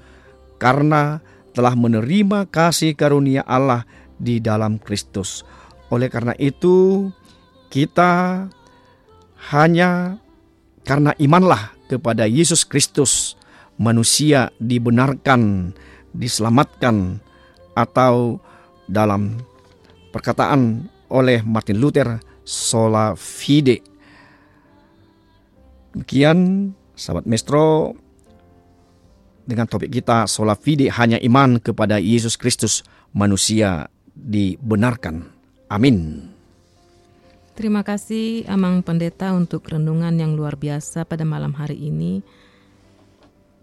karena 0.56 1.20
telah 1.52 1.76
menerima 1.76 2.48
kasih 2.48 2.96
karunia 2.96 3.44
Allah 3.44 3.84
di 4.16 4.40
dalam 4.40 4.80
Kristus. 4.80 5.44
Oleh 5.92 6.08
karena 6.08 6.32
itu, 6.40 7.08
kita 7.68 8.44
hanya 9.52 10.20
karena 10.86 11.12
imanlah 11.18 11.74
kepada 11.90 12.26
Yesus 12.26 12.66
Kristus, 12.66 13.34
manusia 13.78 14.50
dibenarkan, 14.62 15.72
diselamatkan, 16.14 17.20
atau 17.76 18.40
dalam 18.88 19.36
perkataan 20.10 20.88
oleh 21.12 21.44
Martin 21.44 21.78
Luther, 21.78 22.18
sola 22.42 23.12
fide. 23.14 23.84
Demikian, 25.92 26.70
sahabat 26.96 27.28
Mestro, 27.28 27.92
dengan 29.46 29.70
topik 29.70 29.92
kita 29.94 30.26
sola 30.26 30.58
fide 30.58 30.90
hanya 30.90 31.22
iman 31.22 31.62
kepada 31.62 32.02
Yesus 32.02 32.34
Kristus 32.34 32.82
manusia 33.14 33.86
dibenarkan. 34.16 35.30
Amin. 35.70 36.35
Terima 37.56 37.80
kasih 37.80 38.44
Amang 38.52 38.84
Pendeta 38.84 39.32
untuk 39.32 39.72
renungan 39.72 40.12
yang 40.12 40.36
luar 40.36 40.60
biasa 40.60 41.08
pada 41.08 41.24
malam 41.24 41.56
hari 41.56 41.88
ini. 41.88 42.20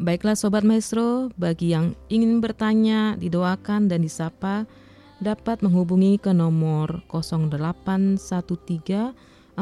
Baiklah 0.01 0.33
Sobat 0.33 0.65
Maestro, 0.65 1.29
bagi 1.37 1.77
yang 1.77 1.93
ingin 2.09 2.41
bertanya, 2.41 3.13
didoakan 3.21 3.93
dan 3.93 4.01
disapa, 4.01 4.65
dapat 5.21 5.61
menghubungi 5.61 6.17
ke 6.17 6.33
nomor 6.33 7.05
0813 7.13 8.17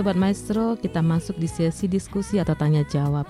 Sobat 0.03 0.19
Maestro, 0.19 0.75
kita 0.83 0.99
masuk 0.99 1.39
di 1.39 1.47
sesi 1.47 1.87
diskusi 1.87 2.43
atau 2.43 2.59
tanya 2.59 2.83
jawab. 2.83 3.23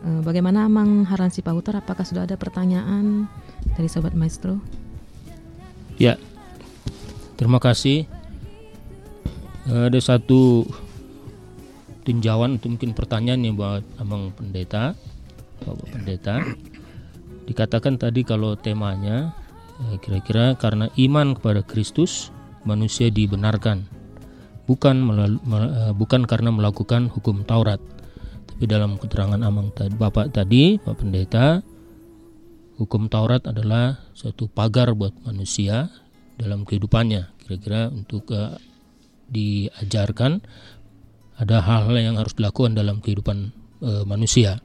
Eh, 0.00 0.24
bagaimana 0.24 0.64
Mang 0.64 1.04
Haran 1.04 1.28
Sipahutar, 1.28 1.84
apakah 1.84 2.00
sudah 2.00 2.24
ada 2.24 2.40
pertanyaan 2.40 3.28
dari 3.76 3.92
Sobat 3.92 4.16
Maestro? 4.16 4.56
Ya, 6.00 6.16
terima 7.36 7.60
kasih. 7.60 8.08
Ada 9.68 10.00
satu 10.00 10.64
tinjauan 12.08 12.56
untuk 12.56 12.72
mungkin 12.72 12.96
pertanyaan 12.96 13.44
yang 13.44 13.60
buat 13.60 13.84
Amang 14.00 14.32
Pendeta, 14.32 14.96
Bapak 15.60 15.92
Pendeta. 15.92 16.40
Dikatakan 17.44 18.00
tadi 18.00 18.24
kalau 18.24 18.56
temanya 18.56 19.36
eh, 19.92 20.00
kira-kira 20.00 20.56
karena 20.56 20.88
iman 20.96 21.36
kepada 21.36 21.60
Kristus 21.60 22.32
manusia 22.64 23.12
dibenarkan, 23.12 23.84
bukan 24.66 24.96
melalu, 25.02 25.38
eh, 25.42 25.92
bukan 25.94 26.24
karena 26.26 26.54
melakukan 26.54 27.10
hukum 27.10 27.42
Taurat. 27.42 27.82
Tapi 28.52 28.64
dalam 28.68 29.00
keterangan 29.00 29.40
Amang 29.42 29.74
tadi, 29.74 29.94
Bapak 29.94 30.30
tadi, 30.30 30.78
Bapak 30.78 31.02
Pendeta, 31.02 31.46
hukum 32.78 33.10
Taurat 33.10 33.42
adalah 33.46 33.98
suatu 34.14 34.46
pagar 34.46 34.94
buat 34.94 35.14
manusia 35.26 35.90
dalam 36.38 36.62
kehidupannya. 36.62 37.42
Kira-kira 37.42 37.90
untuk 37.90 38.30
uh, 38.30 38.54
diajarkan 39.32 40.42
ada 41.38 41.64
hal-hal 41.64 41.96
yang 41.98 42.16
harus 42.20 42.36
dilakukan 42.36 42.76
dalam 42.76 43.02
kehidupan 43.02 43.50
uh, 43.82 44.04
manusia. 44.06 44.62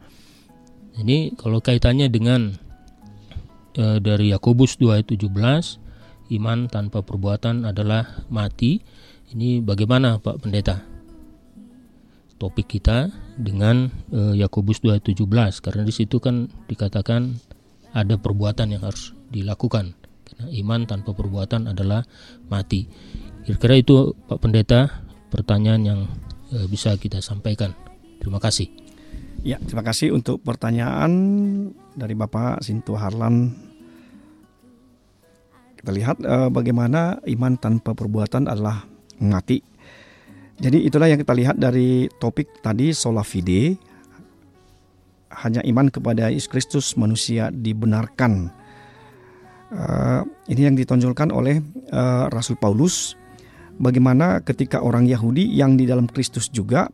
Ini 0.97 1.37
kalau 1.37 1.61
kaitannya 1.61 2.09
dengan 2.09 2.57
uh, 3.77 3.97
dari 4.01 4.33
Yakobus 4.33 4.77
2 4.81 4.97
ayat 5.01 5.07
17, 5.09 6.37
iman 6.37 6.59
tanpa 6.67 7.05
perbuatan 7.05 7.63
adalah 7.63 8.25
mati. 8.27 8.81
Ini 9.27 9.59
bagaimana 9.59 10.23
Pak 10.23 10.39
Pendeta? 10.39 10.87
Topik 12.37 12.69
kita 12.69 13.09
dengan 13.33 13.89
Yakobus 14.13 14.77
uh, 14.85 14.93
2 14.93 15.01
ayat 15.01 15.05
17 15.09 15.65
karena 15.65 15.81
di 15.81 15.93
situ 15.93 16.21
kan 16.21 16.47
dikatakan 16.69 17.33
ada 17.97 18.15
perbuatan 18.15 18.77
yang 18.77 18.85
harus 18.85 19.17
dilakukan. 19.33 19.97
Karena 20.23 20.45
iman 20.63 20.85
tanpa 20.85 21.11
perbuatan 21.17 21.71
adalah 21.71 22.05
mati. 22.47 22.87
Kira-kira 23.47 23.79
itu 23.79 24.13
Pak 24.27 24.43
Pendeta 24.43 25.01
pertanyaan 25.31 25.81
yang 25.81 26.01
e, 26.51 26.67
bisa 26.67 26.95
kita 26.99 27.23
sampaikan. 27.23 27.71
Terima 28.19 28.37
kasih. 28.43 28.67
Ya, 29.41 29.55
terima 29.63 29.87
kasih 29.87 30.11
untuk 30.11 30.43
pertanyaan 30.43 31.11
dari 31.95 32.11
Bapak 32.11 32.59
Sintu 32.59 32.99
Harlan. 32.99 33.55
Kita 35.79 35.95
lihat 35.95 36.19
e, 36.19 36.51
bagaimana 36.51 37.23
iman 37.23 37.55
tanpa 37.55 37.95
perbuatan 37.95 38.51
adalah 38.51 38.83
mati. 39.21 39.61
Jadi 40.57 40.89
itulah 40.89 41.05
yang 41.05 41.21
kita 41.21 41.33
lihat 41.37 41.55
dari 41.61 42.09
topik 42.17 42.65
tadi 42.65 42.89
sola 42.93 43.21
fide. 43.21 43.77
Hanya 45.29 45.61
iman 45.61 45.93
kepada 45.93 46.33
Yesus 46.33 46.49
Kristus 46.49 46.97
manusia 46.97 47.53
dibenarkan. 47.53 48.49
Uh, 49.67 50.23
ini 50.47 50.63
yang 50.63 50.79
ditonjolkan 50.79 51.27
oleh 51.29 51.59
uh, 51.91 52.31
Rasul 52.31 52.55
Paulus 52.55 53.19
bagaimana 53.75 54.39
ketika 54.39 54.79
orang 54.79 55.03
Yahudi 55.03 55.43
yang 55.43 55.75
di 55.75 55.83
dalam 55.83 56.07
Kristus 56.07 56.47
juga 56.47 56.87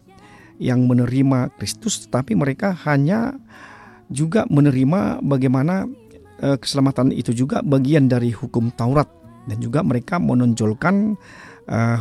yang 0.57 0.89
menerima 0.89 1.53
Kristus 1.53 2.09
tetapi 2.09 2.33
mereka 2.33 2.73
hanya 2.89 3.37
juga 4.09 4.49
menerima 4.49 5.21
bagaimana 5.21 5.85
uh, 6.41 6.57
keselamatan 6.57 7.13
itu 7.13 7.29
juga 7.33 7.61
bagian 7.61 8.09
dari 8.09 8.33
hukum 8.33 8.73
Taurat 8.73 9.05
dan 9.45 9.61
juga 9.61 9.85
mereka 9.85 10.17
menonjolkan 10.17 11.13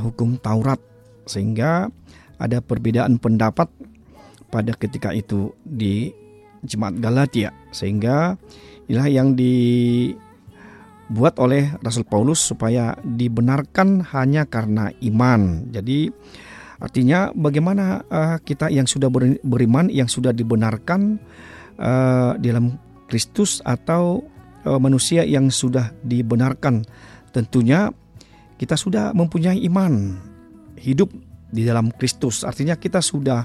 hukum 0.03 0.37
Taurat 0.43 0.81
sehingga 1.27 1.87
ada 2.37 2.59
perbedaan 2.59 3.23
pendapat 3.23 3.71
pada 4.51 4.75
ketika 4.75 5.15
itu 5.15 5.55
di 5.63 6.11
jemaat 6.67 6.99
Galatia 6.99 7.55
sehingga 7.71 8.35
inilah 8.91 9.09
yang 9.09 9.39
di 9.39 9.55
dibuat 11.13 11.37
oleh 11.37 11.77
Rasul 11.85 12.09
Paulus 12.09 12.41
supaya 12.41 12.97
dibenarkan 13.05 14.01
hanya 14.17 14.49
karena 14.49 14.89
iman. 15.05 15.69
Jadi 15.69 16.09
artinya 16.81 17.29
bagaimana 17.37 18.01
uh, 18.09 18.41
kita 18.41 18.73
yang 18.73 18.89
sudah 18.89 19.13
beriman 19.45 19.93
yang 19.93 20.09
sudah 20.09 20.33
dibenarkan 20.33 21.21
uh, 21.77 22.33
dalam 22.41 22.81
Kristus 23.13 23.61
atau 23.61 24.25
uh, 24.65 24.81
manusia 24.81 25.29
yang 25.29 25.53
sudah 25.53 25.93
dibenarkan 26.01 26.89
tentunya 27.37 27.93
kita 28.63 28.79
sudah 28.79 29.11
mempunyai 29.11 29.59
iman 29.67 30.23
hidup 30.79 31.11
di 31.51 31.67
dalam 31.67 31.91
Kristus. 31.91 32.47
Artinya 32.47 32.79
kita 32.79 33.03
sudah 33.03 33.43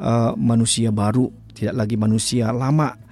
uh, 0.00 0.32
manusia 0.40 0.88
baru, 0.88 1.28
tidak 1.52 1.84
lagi 1.84 2.00
manusia 2.00 2.48
lama 2.48 3.04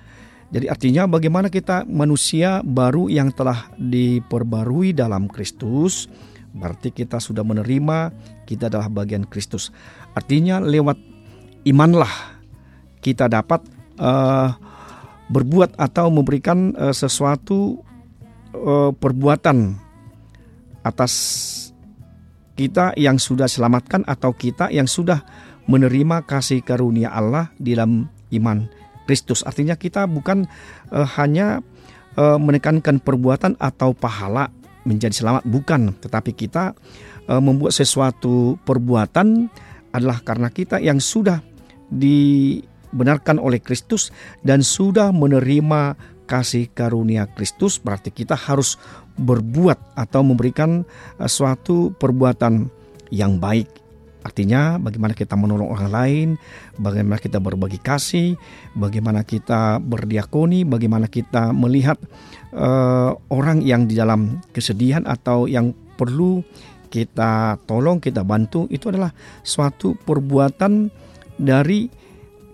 jadi 0.52 0.68
artinya 0.68 1.08
bagaimana 1.08 1.48
kita 1.48 1.88
manusia 1.88 2.60
baru 2.60 3.08
yang 3.08 3.32
telah 3.32 3.72
diperbarui 3.80 4.92
dalam 4.92 5.24
Kristus, 5.24 6.12
berarti 6.52 6.92
kita 6.92 7.16
sudah 7.16 7.40
menerima 7.40 8.12
kita 8.44 8.68
adalah 8.68 8.92
bagian 8.92 9.24
Kristus. 9.24 9.72
Artinya 10.12 10.60
lewat 10.60 11.00
imanlah 11.64 12.12
kita 13.00 13.32
dapat 13.32 13.64
uh, 13.96 14.52
berbuat 15.32 15.80
atau 15.80 16.12
memberikan 16.12 16.76
uh, 16.76 16.92
sesuatu 16.92 17.80
uh, 18.52 18.92
perbuatan 18.92 19.80
atas 20.82 21.12
kita 22.58 22.92
yang 23.00 23.16
sudah 23.16 23.48
selamatkan 23.48 24.04
atau 24.04 24.36
kita 24.36 24.68
yang 24.68 24.86
sudah 24.86 25.24
menerima 25.66 26.26
kasih 26.26 26.60
karunia 26.60 27.10
Allah 27.14 27.50
dalam 27.56 28.10
iman 28.34 28.66
Kristus. 29.06 29.42
Artinya 29.46 29.78
kita 29.78 30.06
bukan 30.06 30.46
uh, 30.90 31.06
hanya 31.18 31.62
uh, 32.18 32.38
menekankan 32.38 33.02
perbuatan 33.02 33.58
atau 33.58 33.94
pahala 33.94 34.50
menjadi 34.82 35.14
selamat, 35.14 35.42
bukan, 35.46 35.94
tetapi 36.02 36.34
kita 36.34 36.74
uh, 37.30 37.42
membuat 37.42 37.74
sesuatu 37.74 38.58
perbuatan 38.66 39.46
adalah 39.94 40.18
karena 40.24 40.48
kita 40.50 40.80
yang 40.82 40.98
sudah 40.98 41.38
dibenarkan 41.92 43.36
oleh 43.36 43.60
Kristus 43.60 44.10
dan 44.40 44.64
sudah 44.64 45.12
menerima 45.12 45.94
kasih 46.24 46.72
karunia 46.72 47.28
Kristus. 47.28 47.76
Berarti 47.76 48.08
kita 48.08 48.32
harus 48.32 48.80
berbuat 49.18 49.98
atau 49.98 50.20
memberikan 50.24 50.86
suatu 51.26 51.92
perbuatan 51.96 52.68
yang 53.12 53.36
baik. 53.36 53.82
Artinya 54.22 54.78
bagaimana 54.78 55.18
kita 55.18 55.34
menolong 55.34 55.66
orang 55.66 55.90
lain, 55.90 56.28
bagaimana 56.78 57.18
kita 57.18 57.42
berbagi 57.42 57.82
kasih, 57.82 58.38
bagaimana 58.78 59.26
kita 59.26 59.82
berdiakoni, 59.82 60.62
bagaimana 60.62 61.10
kita 61.10 61.50
melihat 61.50 61.98
uh, 62.54 63.18
orang 63.34 63.66
yang 63.66 63.90
di 63.90 63.98
dalam 63.98 64.38
kesedihan 64.54 65.02
atau 65.10 65.50
yang 65.50 65.74
perlu 65.98 66.46
kita 66.86 67.58
tolong, 67.66 67.98
kita 67.98 68.22
bantu, 68.22 68.70
itu 68.70 68.94
adalah 68.94 69.10
suatu 69.42 69.98
perbuatan 69.98 70.86
dari 71.34 71.90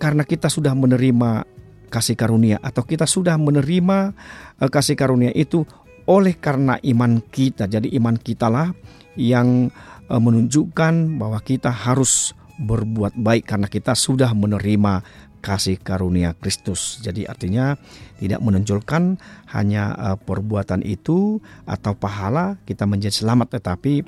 karena 0.00 0.24
kita 0.24 0.48
sudah 0.48 0.72
menerima 0.72 1.44
kasih 1.92 2.16
karunia 2.16 2.56
atau 2.64 2.80
kita 2.80 3.04
sudah 3.04 3.36
menerima 3.36 4.16
uh, 4.56 4.70
kasih 4.72 4.96
karunia 4.96 5.36
itu 5.36 5.68
oleh 6.08 6.34
karena 6.40 6.80
iman 6.80 7.20
kita. 7.20 7.68
Jadi 7.68 7.92
iman 7.94 8.16
kitalah 8.16 8.72
yang 9.14 9.68
Eh, 10.08 10.16
menunjukkan 10.16 11.20
bahwa 11.20 11.36
kita 11.44 11.68
harus 11.68 12.32
berbuat 12.56 13.12
baik 13.20 13.44
karena 13.44 13.68
kita 13.68 13.92
sudah 13.92 14.32
menerima 14.32 15.04
kasih 15.44 15.76
karunia 15.84 16.32
Kristus. 16.32 16.96
Jadi 17.04 17.28
artinya 17.28 17.76
tidak 18.18 18.42
menonjolkan 18.42 19.20
hanya 19.54 19.94
uh, 19.94 20.16
perbuatan 20.18 20.82
itu 20.82 21.38
atau 21.62 21.94
pahala 21.94 22.58
kita 22.66 22.90
menjadi 22.90 23.22
selamat 23.22 23.60
tetapi 23.60 24.02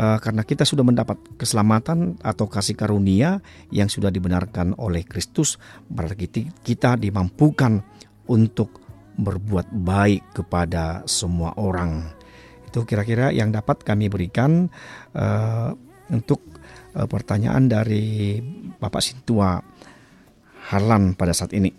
uh, 0.00 0.16
karena 0.16 0.40
kita 0.40 0.64
sudah 0.64 0.80
mendapat 0.80 1.20
keselamatan 1.36 2.16
atau 2.24 2.48
kasih 2.48 2.80
karunia 2.80 3.44
yang 3.68 3.92
sudah 3.92 4.08
dibenarkan 4.08 4.72
oleh 4.80 5.04
Kristus 5.04 5.60
berarti 5.92 6.48
kita 6.64 6.96
dimampukan 6.96 7.84
untuk 8.32 8.80
berbuat 9.20 9.68
baik 9.70 10.40
kepada 10.40 11.04
semua 11.04 11.52
orang. 11.60 12.08
Itu 12.66 12.88
kira-kira 12.88 13.30
yang 13.30 13.52
dapat 13.52 13.84
kami 13.84 14.08
berikan 14.08 14.72
uh, 15.12 15.70
untuk 16.08 16.40
uh, 16.96 17.06
pertanyaan 17.06 17.68
dari 17.68 18.40
Bapak 18.80 19.02
Sintua 19.04 19.60
Harlan 20.70 21.14
pada 21.14 21.34
saat 21.36 21.52
ini. 21.52 21.70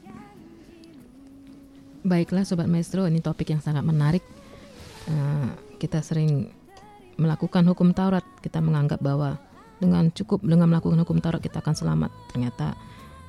Baiklah 2.02 2.46
Sobat 2.46 2.66
Maestro, 2.66 3.06
ini 3.06 3.22
topik 3.22 3.54
yang 3.54 3.62
sangat 3.62 3.86
menarik. 3.86 4.26
Uh, 5.10 5.54
kita 5.78 6.02
sering 6.02 6.50
melakukan 7.18 7.66
hukum 7.70 7.94
Taurat, 7.94 8.26
kita 8.42 8.58
menganggap 8.62 9.02
bahwa 9.02 9.38
dengan 9.82 10.14
cukup 10.14 10.46
dengan 10.46 10.70
melakukan 10.70 11.02
hukum 11.02 11.18
Taurat 11.22 11.42
kita 11.42 11.62
akan 11.62 11.74
selamat. 11.74 12.12
Ternyata 12.34 12.74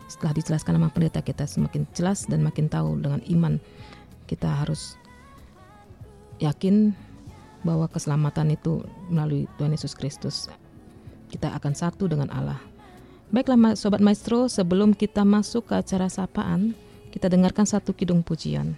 setelah 0.09 0.37
dijelaskan 0.37 0.77
sama 0.77 0.89
pendeta 0.93 1.25
kita 1.25 1.49
semakin 1.49 1.89
jelas 1.97 2.29
dan 2.29 2.45
makin 2.45 2.69
tahu 2.69 3.01
dengan 3.01 3.25
iman 3.33 3.57
kita 4.33 4.49
harus 4.49 4.97
yakin 6.41 6.97
bahwa 7.61 7.85
keselamatan 7.93 8.57
itu 8.57 8.81
melalui 9.13 9.45
Tuhan 9.61 9.77
Yesus 9.77 9.93
Kristus. 9.93 10.49
kita 11.33 11.49
akan 11.57 11.73
satu 11.73 12.13
dengan 12.13 12.29
Allah. 12.29 12.61
Baiklah 13.33 13.73
Sobat 13.73 14.05
Maestro, 14.05 14.53
sebelum 14.53 14.93
kita 14.93 15.25
masuk 15.25 15.73
ke 15.73 15.81
acara 15.81 16.05
sapaan, 16.13 16.77
kita 17.09 17.33
dengarkan 17.33 17.65
satu 17.65 17.97
kidung 17.97 18.21
pujian. 18.21 18.77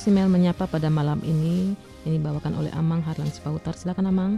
Simel 0.00 0.32
menyapa 0.32 0.64
pada 0.64 0.88
malam 0.88 1.20
ini 1.28 1.76
ini 2.08 2.16
dibawakan 2.16 2.56
oleh 2.56 2.72
Amang 2.72 3.04
Harlan 3.04 3.28
Sipautar. 3.28 3.76
Silakan 3.76 4.08
Amang. 4.08 4.32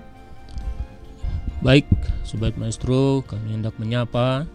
Baik, 1.63 1.87
Sobat 2.27 2.59
Maestro, 2.59 3.23
kami 3.23 3.55
hendak 3.55 3.79
menyapa 3.79 4.51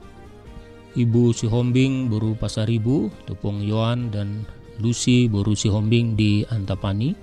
Ibu 0.99 1.31
Sihombing 1.31 2.11
Buru 2.11 2.35
Pasaribu, 2.35 3.07
Tepung 3.23 3.63
Yohan 3.63 4.11
dan 4.11 4.43
Lucy 4.83 5.31
Buru 5.31 5.55
Sihombing 5.55 6.19
di 6.19 6.43
Antapani. 6.51 7.15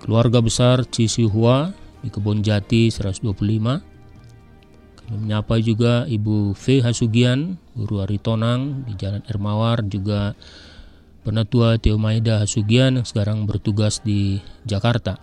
Keluarga 0.00 0.40
besar 0.40 0.88
Cisihua 0.88 1.68
di 2.00 2.08
Kebon 2.08 2.40
Jati 2.40 2.88
125. 2.88 3.28
Kami 5.04 5.16
menyapa 5.20 5.60
juga 5.60 6.08
Ibu 6.08 6.56
V 6.56 6.64
Hasugian, 6.80 7.60
Guru 7.76 8.00
Aritonang 8.00 8.88
di 8.88 8.96
Jalan 8.96 9.20
Ermawar 9.28 9.84
juga 9.84 10.32
Penatua 11.22 11.78
Teo 11.78 12.02
Maeda 12.02 12.42
Hasugian 12.42 12.98
yang 12.98 13.06
sekarang 13.06 13.46
bertugas 13.46 14.02
di 14.02 14.42
Jakarta. 14.66 15.22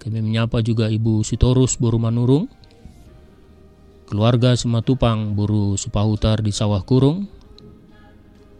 Kami 0.00 0.24
menyapa 0.24 0.64
juga 0.64 0.88
Ibu 0.88 1.20
Sitorus 1.20 1.76
Boru 1.76 2.00
Manurung, 2.00 2.48
keluarga 4.08 4.56
Sematupang 4.56 5.36
Boru 5.36 5.76
Supahutar 5.76 6.40
di 6.40 6.48
Sawah 6.48 6.80
Kurung, 6.80 7.28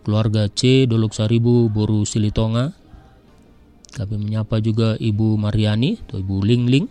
keluarga 0.05 0.45
C 0.53 0.85
Dolok 0.85 1.17
Saribu 1.17 1.73
Boru 1.73 2.05
Silitonga. 2.05 2.77
Kami 3.97 4.21
menyapa 4.21 4.61
juga 4.61 5.01
Ibu 5.01 5.41
Mariani 5.41 6.05
atau 6.05 6.21
Ibu 6.21 6.37
Lingling, 6.45 6.85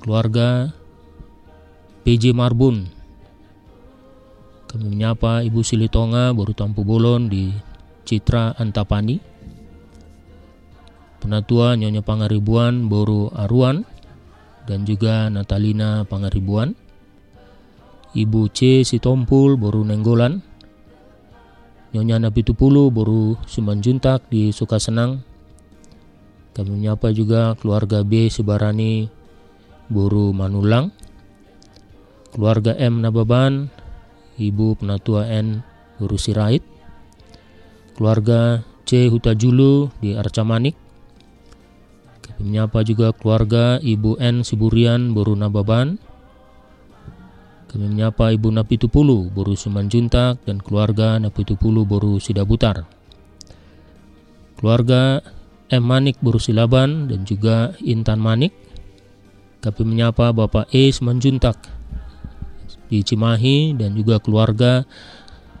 keluarga 0.00 0.72
PJ 2.08 2.32
Marbun. 2.32 2.88
Kami 4.64 4.96
menyapa 4.96 5.44
Ibu 5.44 5.60
Silitonga 5.60 6.32
Boru 6.32 6.56
Tampu 6.56 6.88
Bolon 6.88 7.28
di 7.28 7.67
Citra 8.08 8.56
Antapani, 8.56 9.20
Penatua 11.20 11.76
Nyonya 11.76 12.00
Pangaribuan 12.00 12.88
Boru 12.88 13.28
Aruan, 13.36 13.84
dan 14.64 14.88
juga 14.88 15.28
Natalina 15.28 16.08
Pangaribuan, 16.08 16.72
Ibu 18.16 18.48
C. 18.48 18.80
Sitompul 18.80 19.60
Boru 19.60 19.84
Nenggolan, 19.84 20.40
Nyonya 21.92 22.16
Napitupulu 22.24 22.88
Boru 22.88 23.36
Sumanjuntak 23.44 24.24
di 24.32 24.56
Sukasenang, 24.56 25.20
kami 26.56 26.80
menyapa 26.80 27.12
juga 27.12 27.52
keluarga 27.60 28.00
B. 28.00 28.32
Sebarani 28.32 29.04
Boru 29.92 30.32
Manulang, 30.32 30.88
keluarga 32.32 32.72
M. 32.72 33.04
Nababan, 33.04 33.68
Ibu 34.40 34.80
Penatua 34.80 35.28
N. 35.28 35.60
Boru 36.00 36.16
Sirait, 36.16 36.77
keluarga 37.98 38.62
C. 38.86 39.10
Hutajulu 39.10 39.90
di 39.98 40.14
Arcamanik. 40.14 40.78
Kami 42.22 42.54
menyapa 42.54 42.86
juga 42.86 43.10
keluarga 43.10 43.82
Ibu 43.82 44.22
N. 44.22 44.46
Siburian 44.46 45.10
Boru 45.10 45.34
Nababan. 45.34 45.98
Kami 47.66 47.90
menyapa 47.90 48.30
Ibu 48.30 48.54
Napitupulu 48.54 49.34
Boru 49.34 49.58
Sumanjuntak 49.58 50.46
dan 50.46 50.62
keluarga 50.62 51.18
Napitupulu 51.18 51.82
Boru 51.82 52.22
Sidabutar. 52.22 52.86
Keluarga 54.62 55.18
M. 55.66 55.82
Manik 55.82 56.22
Boru 56.22 56.38
Silaban 56.38 57.10
dan 57.10 57.26
juga 57.26 57.74
Intan 57.82 58.22
Manik. 58.22 58.54
Kami 59.58 59.82
menyapa 59.82 60.30
Bapak 60.30 60.70
E. 60.70 60.94
Simanjuntak 60.94 61.58
di 62.88 63.02
Cimahi 63.02 63.74
dan 63.74 63.92
juga 63.98 64.22
keluarga 64.22 64.86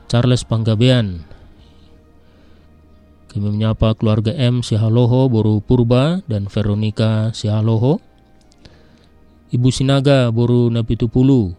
Charles 0.08 0.48
Panggabean 0.48 1.27
kami 3.38 3.54
menyapa 3.54 3.94
keluarga 3.94 4.34
M. 4.34 4.66
Sihaloho, 4.66 5.30
Boru 5.30 5.62
Purba, 5.62 6.18
dan 6.26 6.50
Veronica 6.50 7.30
Sihaloho. 7.30 8.02
Ibu 9.54 9.70
Sinaga, 9.70 10.26
Boru 10.34 10.66
Napitupulu. 10.74 11.54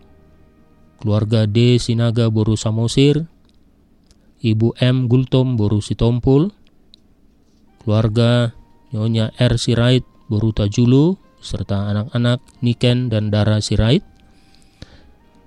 Keluarga 0.99 1.47
D. 1.47 1.79
Sinaga, 1.79 2.27
Boru 2.27 2.59
Samosir. 2.59 3.31
Ibu 4.43 4.75
M. 4.75 5.07
Gultom, 5.07 5.55
Boru 5.55 5.79
Sitompul. 5.79 6.51
Keluarga 7.79 8.51
Nyonya 8.91 9.31
R. 9.39 9.55
Sirait, 9.55 10.03
Boru 10.27 10.51
Tajulu, 10.51 11.15
serta 11.39 11.95
anak-anak 11.95 12.43
Niken 12.59 13.08
dan 13.08 13.31
Dara 13.31 13.63
Sirait. 13.63 14.04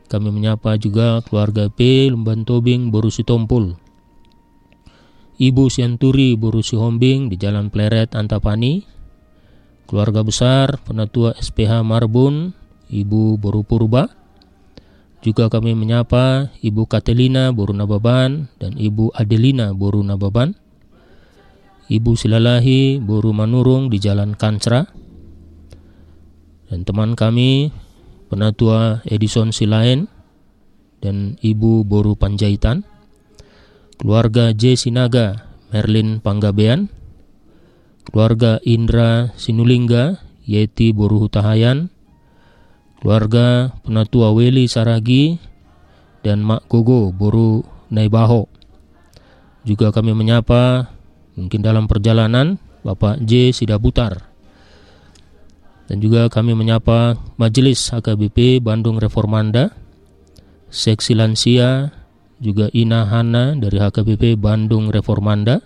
kami 0.09 0.33
menyapa 0.33 0.81
juga 0.81 1.21
keluarga 1.25 1.69
P 1.69 2.09
Lumban 2.09 2.49
Tobing 2.49 2.89
Borusi 2.89 3.21
Tompul. 3.21 3.82
Ibu 5.41 5.73
Sianturi 5.73 6.37
Borusi 6.37 6.77
Hombing 6.77 7.33
di 7.33 7.41
Jalan 7.41 7.73
Pleret 7.73 8.13
Antapani. 8.13 8.85
Keluarga 9.89 10.21
besar 10.21 10.81
Penatua 10.85 11.33
SPH 11.37 11.81
Marbun, 11.81 12.53
Ibu 12.93 13.41
Boru 13.41 13.65
Purba. 13.65 14.13
Juga 15.25 15.49
kami 15.49 15.73
menyapa 15.73 16.53
Ibu 16.61 16.85
Katelina 16.85 17.49
Boru 17.55 17.73
Nababan 17.73 18.53
dan 18.61 18.77
Ibu 18.77 19.17
Adelina 19.17 19.73
Boru 19.73 20.05
Nababan. 20.05 20.53
Ibu 21.89 22.13
Silalahi 22.17 23.01
Boru 23.01 23.33
Manurung 23.33 23.89
di 23.89 23.97
Jalan 23.97 24.37
Kancra. 24.37 24.85
Dan 26.69 26.85
teman 26.89 27.17
kami 27.17 27.69
Penatua 28.33 29.05
Edison 29.05 29.53
Silain 29.53 30.09
dan 31.05 31.37
Ibu 31.43 31.85
Boru 31.85 32.17
Panjaitan, 32.17 32.87
keluarga 34.01 34.53
J. 34.57 34.77
Sinaga 34.77 35.49
Merlin 35.73 36.21
Panggabean, 36.21 36.93
keluarga 38.09 38.61
Indra 38.65 39.33
Sinulingga 39.37 40.21
Yeti 40.45 40.93
Boru 40.93 41.21
Hutahayan, 41.25 41.89
keluarga 43.01 43.77
Penatua 43.83 44.31
Weli 44.37 44.69
Saragi, 44.69 45.41
dan 46.23 46.45
Mak 46.45 46.71
Gogo 46.71 47.11
Boru 47.11 47.67
Naibaho. 47.93 48.47
Juga 49.67 49.93
kami 49.93 50.15
menyapa 50.15 50.91
mungkin 51.35 51.61
dalam 51.63 51.87
perjalanan 51.87 52.61
Bapak 52.83 53.23
J. 53.23 53.55
Sidabutar 53.55 54.33
dan 55.93 56.01
juga 56.01 56.33
kami 56.33 56.57
menyapa 56.57 57.21
Majelis 57.37 57.93
HKBP 57.93 58.65
Bandung 58.65 58.97
Reformanda, 58.97 59.77
Seksi 60.73 61.13
Lansia, 61.13 61.93
juga 62.43 62.67
Ina 62.75 63.07
Hana 63.07 63.55
dari 63.55 63.79
HKBP 63.79 64.35
Bandung 64.35 64.91
Reformanda, 64.91 65.63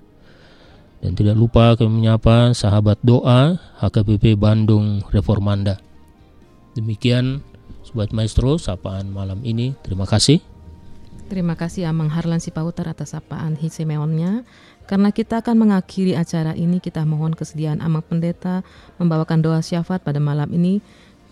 dan 1.00 1.16
tidak 1.16 1.40
lupa 1.40 1.72
kami 1.72 2.04
menyapa 2.04 2.52
sahabat 2.52 3.00
doa 3.00 3.56
HKBP 3.80 4.36
Bandung 4.36 5.00
Reformanda. 5.08 5.80
Demikian 6.76 7.40
Sobat 7.80 8.12
Maestro, 8.12 8.60
sapaan 8.60 9.08
malam 9.08 9.40
ini. 9.40 9.72
Terima 9.80 10.04
kasih. 10.04 10.44
Terima 11.26 11.58
kasih 11.58 11.90
Amang 11.90 12.12
Harlan 12.12 12.38
Sipautar 12.38 12.86
atas 12.86 13.16
sapaan 13.16 13.56
Hisemeonnya. 13.56 14.46
Karena 14.86 15.10
kita 15.10 15.42
akan 15.42 15.66
mengakhiri 15.66 16.14
acara 16.14 16.54
ini, 16.54 16.78
kita 16.78 17.02
mohon 17.02 17.34
kesediaan 17.34 17.82
Amang 17.82 18.06
Pendeta 18.06 18.62
membawakan 19.02 19.42
doa 19.42 19.58
syafaat 19.58 20.06
pada 20.06 20.22
malam 20.22 20.46
ini, 20.54 20.78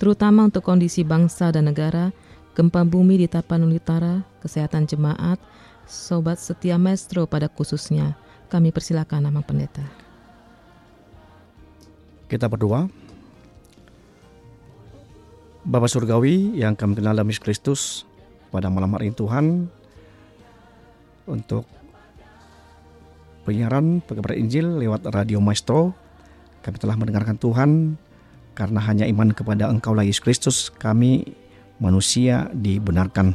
terutama 0.03 0.51
untuk 0.51 0.67
kondisi 0.67 1.07
bangsa 1.07 1.55
dan 1.55 1.71
negara, 1.71 2.11
gempa 2.55 2.87
bumi 2.87 3.19
di 3.19 3.27
Tapanuli 3.27 3.83
Utara, 3.83 4.23
kesehatan 4.39 4.87
jemaat, 4.87 5.43
sobat 5.91 6.39
setia 6.39 6.79
maestro 6.79 7.27
pada 7.27 7.51
khususnya. 7.51 8.15
Kami 8.47 8.71
persilakan 8.71 9.27
Amang 9.27 9.43
Pendeta. 9.43 9.83
Kita 12.31 12.47
berdoa. 12.47 12.87
Bapak 15.65 15.91
Surgawi 15.91 16.55
yang 16.55 16.79
kami 16.79 16.95
kenal 16.95 17.19
dalam 17.19 17.33
Kristus, 17.35 18.07
pada 18.55 18.71
malam 18.71 18.95
hari 18.95 19.11
ini 19.11 19.17
Tuhan, 19.17 19.67
untuk 21.25 21.65
penyiaran 23.49 24.05
pengabar 24.05 24.37
Injil 24.37 24.79
lewat 24.79 25.09
Radio 25.11 25.41
Maestro. 25.43 25.97
Kami 26.63 26.77
telah 26.81 26.97
mendengarkan 26.97 27.37
Tuhan 27.37 28.01
karena 28.57 28.81
hanya 28.87 29.05
iman 29.05 29.35
kepada 29.35 29.69
Engkau 29.69 29.93
lah 29.93 30.07
Yesus 30.07 30.23
Kristus 30.23 30.57
kami 30.73 31.44
manusia 31.79 32.51
dibenarkan. 32.53 33.35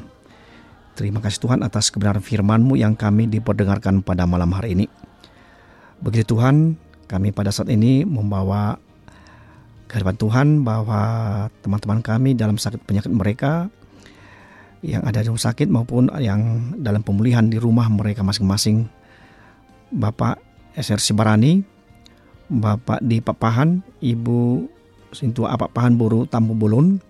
Terima 0.95 1.23
kasih 1.23 1.39
Tuhan 1.47 1.63
atas 1.63 1.91
kebenaran 1.95 2.19
firman-Mu 2.19 2.75
yang 2.75 2.95
kami 2.95 3.31
diperdengarkan 3.31 4.03
pada 4.03 4.27
malam 4.27 4.51
hari 4.51 4.75
ini. 4.75 4.85
Begitu 6.03 6.35
Tuhan, 6.35 6.75
kami 7.07 7.31
pada 7.31 7.51
saat 7.55 7.71
ini 7.71 8.03
membawa 8.03 8.75
kehadiran 9.87 10.17
Tuhan 10.19 10.47
bahwa 10.61 11.01
teman-teman 11.65 11.99
kami 12.03 12.35
dalam 12.37 12.59
sakit 12.59 12.83
penyakit 12.85 13.09
mereka 13.09 13.71
yang 14.85 15.03
ada 15.03 15.19
di 15.19 15.27
rumah 15.27 15.43
sakit 15.43 15.67
maupun 15.67 16.07
yang 16.23 16.71
dalam 16.79 17.03
pemulihan 17.03 17.43
di 17.47 17.59
rumah 17.59 17.89
mereka 17.91 18.23
masing-masing 18.23 18.87
Bapak 19.89 20.39
SR 20.77 21.01
Sibarani, 21.01 21.65
Bapak 22.47 23.01
di 23.03 23.19
Papahan, 23.19 23.81
Ibu 23.99 24.69
Sintua 25.11 25.57
Apapahan 25.57 25.97
Buru 25.97 26.29
Tampu 26.29 26.53
Bulun, 26.53 27.01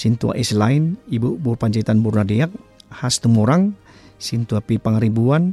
Sintua 0.00 0.32
Islain, 0.40 0.96
Ibu 1.12 1.36
Buru 1.36 1.60
Panjaitan 1.60 2.00
Buru 2.00 2.24
Nadiak, 2.24 2.48
Has 2.88 3.20
Temurang, 3.20 3.76
Sintua 4.16 4.64
Pi 4.64 4.80
Pangaribuan, 4.80 5.52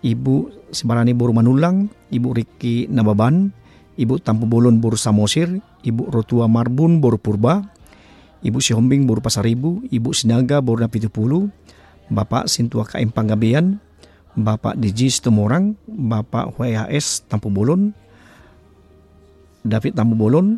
Ibu 0.00 0.48
Sibarani 0.72 1.12
Buru 1.12 1.36
Manulang, 1.36 1.92
Ibu 2.08 2.32
Riki 2.32 2.88
Nababan, 2.88 3.52
Ibu 4.00 4.24
Tampu 4.24 4.48
Bulun 4.48 4.80
Buru 4.80 4.96
Samosir, 4.96 5.60
Ibu 5.84 6.08
Rotua 6.08 6.48
Marbun 6.48 7.04
Buru 7.04 7.20
Purba, 7.20 7.60
Ibu 8.40 8.56
Sihombing 8.56 9.04
Buru 9.04 9.20
Pasaribu, 9.20 9.84
Ibu 9.92 10.16
Sinaga 10.16 10.64
Buru 10.64 10.80
Napitupulu, 10.80 11.52
Bapak 12.08 12.48
Sintua 12.48 12.88
Kaim 12.88 13.12
Panggabean, 13.12 13.84
Bapak 14.32 14.80
Diji 14.80 15.12
Situmorang, 15.12 15.76
Bapak 15.84 16.56
WHS 16.56 17.28
Tampu 17.28 17.52
Bolon, 17.52 17.92
David 19.60 19.92
Tampu 19.92 20.16
Bolon, 20.16 20.56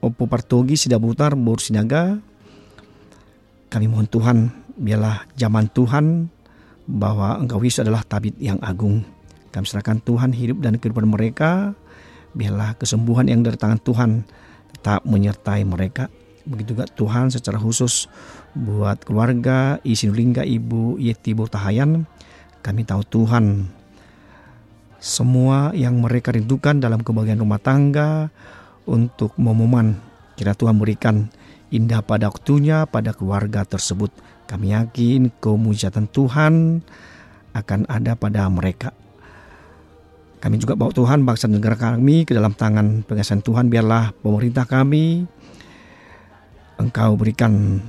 Opo 0.00 0.24
Partogi 0.24 0.80
Sidabutar 0.80 1.36
Bur 1.36 1.60
Sinaga. 1.60 2.16
Kami 3.76 3.92
mohon 3.92 4.08
Tuhan, 4.08 4.48
biarlah 4.80 5.28
zaman 5.36 5.68
Tuhan 5.68 6.32
bahwa 6.88 7.36
Engkau 7.36 7.60
Yesus 7.60 7.84
adalah 7.84 8.00
tabit 8.08 8.32
yang 8.40 8.56
agung. 8.64 9.04
Kami 9.52 9.68
serahkan 9.68 10.00
Tuhan 10.00 10.32
hidup 10.32 10.64
dan 10.64 10.80
kehidupan 10.80 11.04
mereka. 11.04 11.76
Biarlah 12.32 12.72
kesembuhan 12.80 13.28
yang 13.28 13.44
dari 13.44 13.60
tangan 13.60 13.76
Tuhan 13.84 14.24
tetap 14.72 15.04
menyertai 15.04 15.68
mereka. 15.68 16.08
Begitu 16.48 16.72
juga 16.72 16.88
Tuhan 16.88 17.28
secara 17.28 17.60
khusus 17.60 18.08
buat 18.56 19.04
keluarga 19.04 19.76
Isinulingga 19.84 20.40
Ibu 20.40 20.96
Yeti 20.96 21.36
Burtahayan 21.36 22.08
kami 22.64 22.88
tahu 22.88 23.04
Tuhan 23.04 23.68
semua 24.96 25.76
yang 25.76 26.00
mereka 26.00 26.32
rindukan 26.32 26.80
dalam 26.80 27.04
kebahagiaan 27.04 27.44
rumah 27.44 27.60
tangga 27.60 28.32
untuk 28.88 29.36
momen 29.36 30.00
kira 30.40 30.56
Tuhan 30.56 30.80
berikan 30.80 31.28
indah 31.70 32.02
pada 32.02 32.30
waktunya 32.30 32.86
pada 32.86 33.14
keluarga 33.16 33.66
tersebut. 33.66 34.12
Kami 34.46 34.74
yakin 34.74 35.34
kemujatan 35.42 36.06
Tuhan 36.10 36.82
akan 37.56 37.80
ada 37.90 38.14
pada 38.14 38.46
mereka. 38.46 38.94
Kami 40.38 40.62
juga 40.62 40.78
bawa 40.78 40.92
Tuhan 40.94 41.26
bangsa 41.26 41.50
negara 41.50 41.74
kami 41.74 42.22
ke 42.28 42.36
dalam 42.36 42.54
tangan 42.54 43.02
pengasahan 43.02 43.42
Tuhan. 43.42 43.66
Biarlah 43.66 44.14
pemerintah 44.22 44.68
kami 44.68 45.26
Engkau 46.76 47.16
berikan 47.16 47.80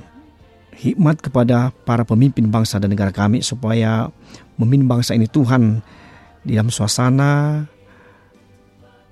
hikmat 0.72 1.20
kepada 1.20 1.74
para 1.84 2.08
pemimpin 2.08 2.48
bangsa 2.48 2.80
dan 2.80 2.88
negara 2.88 3.12
kami 3.12 3.44
supaya 3.44 4.08
memimpin 4.56 4.88
bangsa 4.88 5.12
ini 5.12 5.28
Tuhan 5.28 5.84
di 6.40 6.56
dalam 6.56 6.72
suasana 6.72 7.62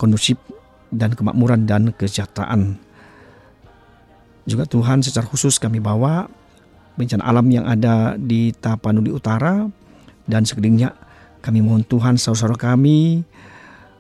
kondusif 0.01 0.41
dan 0.89 1.13
kemakmuran 1.13 1.69
dan 1.69 1.93
kesejahteraan. 1.93 2.86
Juga 4.47 4.63
Tuhan 4.65 5.03
secara 5.03 5.27
khusus 5.27 5.59
kami 5.59 5.83
bawa 5.83 6.31
bencana 6.95 7.27
alam 7.27 7.47
yang 7.51 7.67
ada 7.67 8.15
di 8.15 8.55
Tapanuli 8.55 9.11
Utara 9.11 9.67
dan 10.25 10.43
sekelilingnya. 10.47 10.95
Kami 11.43 11.63
mohon 11.63 11.83
Tuhan 11.87 12.19
saudara-saudara 12.19 12.75
kami, 12.75 13.23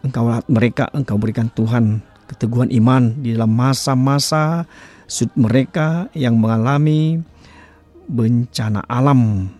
Engkau 0.02 0.26
mereka, 0.50 0.90
Engkau 0.94 1.18
berikan 1.18 1.50
Tuhan 1.50 2.02
keteguhan 2.26 2.74
iman 2.74 3.22
di 3.22 3.38
dalam 3.38 3.54
masa-masa 3.54 4.66
mereka 5.38 6.10
yang 6.10 6.34
mengalami 6.38 7.22
bencana 8.10 8.82
alam, 8.86 9.50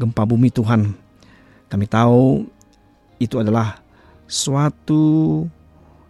gempa 0.00 0.24
bumi 0.24 0.48
Tuhan. 0.48 0.96
Kami 1.68 1.84
tahu 1.88 2.48
itu 3.20 3.36
adalah 3.40 3.80
suatu 4.28 5.44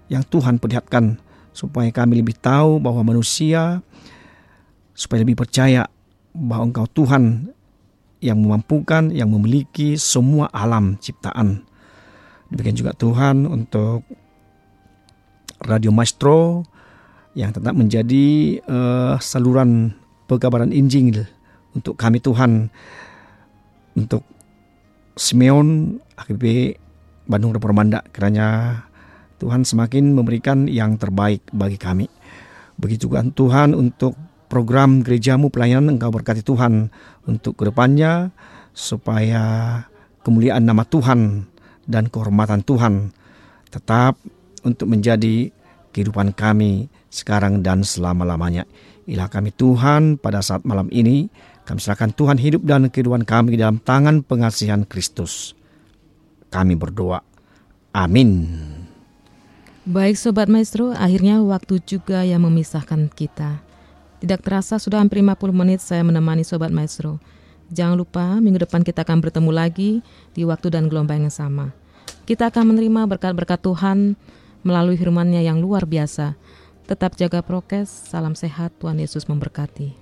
yang 0.06 0.22
Tuhan 0.26 0.58
perlihatkan 0.58 1.18
supaya 1.52 1.88
kami 1.92 2.20
lebih 2.20 2.36
tahu 2.40 2.80
bahwa 2.80 3.04
manusia 3.04 3.84
supaya 4.92 5.24
lebih 5.24 5.36
percaya 5.36 5.88
bahwa 6.32 6.72
Engkau 6.72 6.88
Tuhan 6.88 7.52
yang 8.22 8.38
memampukan, 8.38 9.10
yang 9.10 9.28
memiliki 9.28 9.98
semua 9.98 10.48
alam 10.54 10.96
ciptaan. 10.96 11.66
Demikian 12.48 12.76
juga 12.78 12.92
Tuhan 12.94 13.48
untuk 13.48 14.04
Radio 15.64 15.90
Maestro 15.90 16.62
yang 17.32 17.50
tetap 17.50 17.72
menjadi 17.72 18.60
uh, 18.68 19.16
saluran 19.18 19.96
pekabaran 20.28 20.70
Injil 20.70 21.24
untuk 21.72 21.96
kami 21.96 22.20
Tuhan 22.20 22.68
untuk 23.96 24.22
Simeon 25.16 25.96
AKBP 26.16 26.76
Bandung 27.28 27.52
Reformanda 27.52 28.04
kiranya 28.12 28.80
Tuhan 29.42 29.66
semakin 29.66 30.14
memberikan 30.14 30.70
yang 30.70 30.94
terbaik 30.94 31.42
bagi 31.50 31.74
kami. 31.74 32.06
Begitu 32.78 33.10
juga 33.10 33.26
Tuhan 33.26 33.74
untuk 33.74 34.14
program 34.46 35.02
gerejamu 35.02 35.50
pelayanan 35.50 35.98
engkau 35.98 36.14
berkati 36.14 36.46
Tuhan 36.46 36.94
untuk 37.26 37.58
ke 37.58 37.66
depannya 37.66 38.30
supaya 38.70 39.80
kemuliaan 40.22 40.62
nama 40.62 40.86
Tuhan 40.86 41.50
dan 41.90 42.06
kehormatan 42.06 42.62
Tuhan 42.62 43.10
tetap 43.72 44.20
untuk 44.62 44.86
menjadi 44.86 45.50
kehidupan 45.90 46.32
kami 46.32 46.86
sekarang 47.12 47.60
dan 47.60 47.84
selama-lamanya. 47.84 48.64
Ilah 49.04 49.26
kami 49.26 49.50
Tuhan 49.52 50.16
pada 50.22 50.40
saat 50.40 50.62
malam 50.62 50.86
ini, 50.94 51.26
kami 51.66 51.78
serahkan 51.82 52.14
Tuhan 52.14 52.38
hidup 52.38 52.62
dan 52.64 52.88
kehidupan 52.88 53.26
kami 53.26 53.58
dalam 53.58 53.82
tangan 53.82 54.22
pengasihan 54.22 54.86
Kristus. 54.86 55.58
Kami 56.48 56.76
berdoa. 56.76 57.20
Amin. 57.92 58.71
Baik 59.82 60.14
Sobat 60.14 60.46
Maestro, 60.46 60.94
akhirnya 60.94 61.42
waktu 61.42 61.82
juga 61.82 62.22
yang 62.22 62.46
memisahkan 62.46 63.10
kita. 63.10 63.58
Tidak 64.22 64.38
terasa 64.38 64.78
sudah 64.78 65.02
hampir 65.02 65.18
50 65.18 65.50
menit 65.50 65.82
saya 65.82 66.06
menemani 66.06 66.46
Sobat 66.46 66.70
Maestro. 66.70 67.18
Jangan 67.66 67.98
lupa 67.98 68.38
minggu 68.38 68.62
depan 68.62 68.86
kita 68.86 69.02
akan 69.02 69.18
bertemu 69.18 69.50
lagi 69.50 69.98
di 70.38 70.46
waktu 70.46 70.70
dan 70.70 70.86
gelombang 70.86 71.26
yang 71.26 71.34
sama. 71.34 71.74
Kita 72.22 72.54
akan 72.54 72.70
menerima 72.70 73.10
berkat-berkat 73.10 73.58
Tuhan 73.58 74.14
melalui 74.62 74.94
firman-Nya 74.94 75.42
yang 75.42 75.58
luar 75.58 75.82
biasa. 75.82 76.38
Tetap 76.86 77.18
jaga 77.18 77.42
prokes, 77.42 77.90
salam 77.90 78.38
sehat, 78.38 78.70
Tuhan 78.78 79.02
Yesus 79.02 79.26
memberkati. 79.26 80.01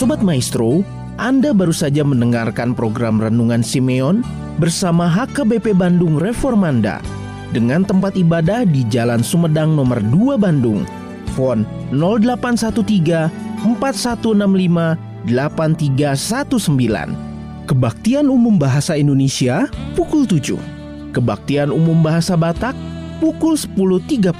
Sobat 0.00 0.24
Maestro, 0.24 0.80
Anda 1.20 1.52
baru 1.52 1.76
saja 1.76 2.00
mendengarkan 2.00 2.72
program 2.72 3.20
Renungan 3.20 3.60
Simeon 3.60 4.24
bersama 4.56 5.04
HKBP 5.04 5.76
Bandung 5.76 6.16
Reformanda 6.16 7.04
dengan 7.52 7.84
tempat 7.84 8.16
ibadah 8.16 8.64
di 8.64 8.88
Jalan 8.88 9.20
Sumedang 9.20 9.76
nomor 9.76 10.00
2 10.00 10.40
Bandung. 10.40 10.88
Fon 11.36 11.68
0813 11.92 13.28
4165 13.60 15.28
8319. 15.28 17.68
Kebaktian 17.68 18.32
Umum 18.32 18.56
Bahasa 18.56 18.96
Indonesia 18.96 19.68
pukul 19.92 20.24
7. 20.24 21.12
Kebaktian 21.12 21.68
Umum 21.68 22.00
Bahasa 22.00 22.40
Batak 22.40 22.72
pukul 23.20 23.52
10.30. 23.52 24.32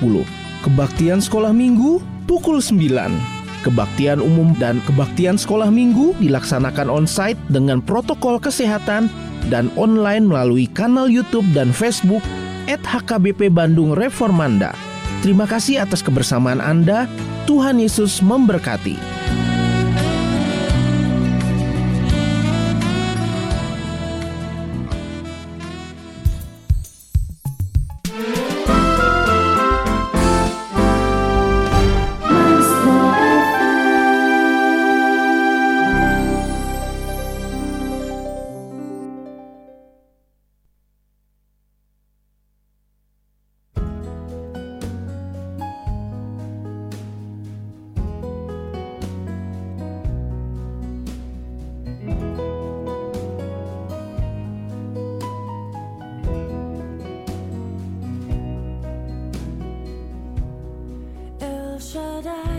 Kebaktian 0.65 1.21
Sekolah 1.21 1.53
Minggu 1.53 2.01
pukul 2.25 2.65
9 2.65 3.40
Kebaktian 3.61 4.25
umum 4.25 4.57
dan 4.57 4.81
kebaktian 4.89 5.37
sekolah 5.37 5.69
minggu 5.69 6.17
dilaksanakan 6.17 6.89
on-site 6.89 7.37
dengan 7.53 7.85
protokol 7.85 8.41
kesehatan 8.41 9.13
dan 9.53 9.69
online 9.77 10.25
melalui 10.25 10.65
kanal 10.73 11.13
YouTube 11.13 11.45
dan 11.53 11.69
Facebook 11.69 12.25
at 12.73 12.81
HKBP 12.81 13.53
Bandung 13.53 13.93
Reformanda. 13.93 14.73
Terima 15.21 15.45
kasih 15.45 15.85
atas 15.85 16.01
kebersamaan 16.01 16.65
Anda. 16.65 17.05
Tuhan 17.45 17.77
Yesus 17.83 18.25
memberkati. 18.25 19.10
da 62.23 62.33
da 62.35 62.50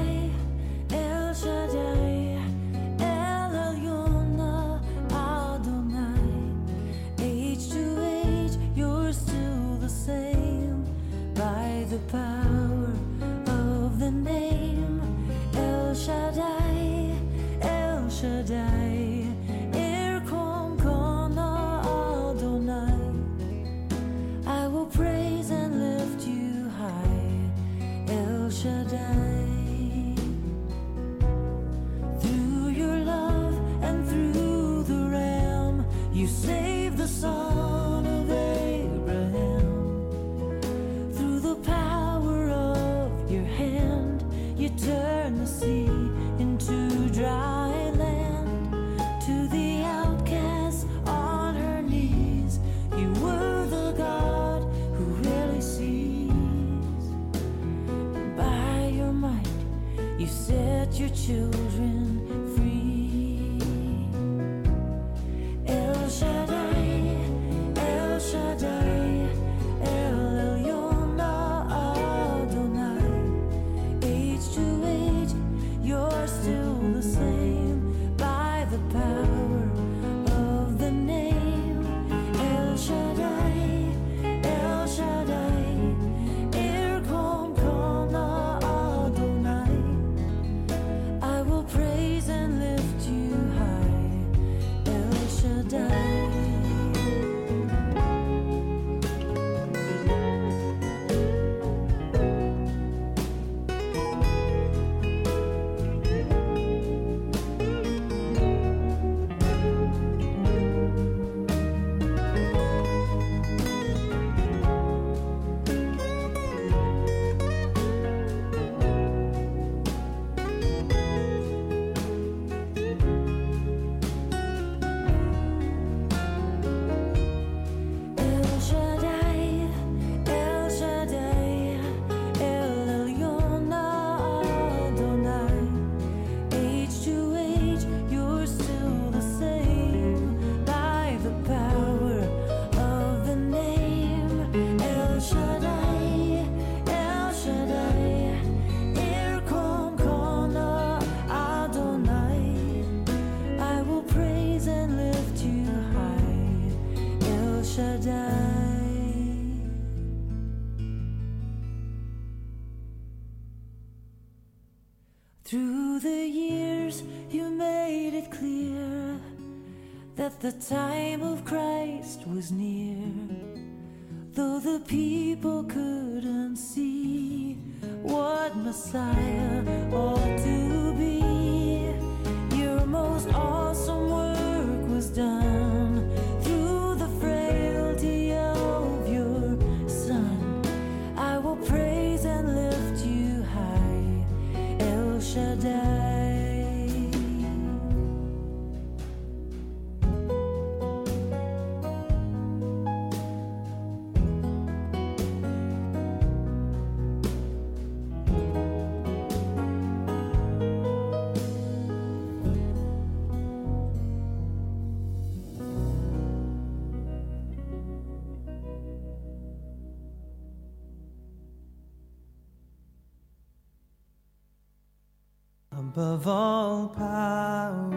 above 225.94 226.26
all 226.26 226.88
powers, 226.88 227.92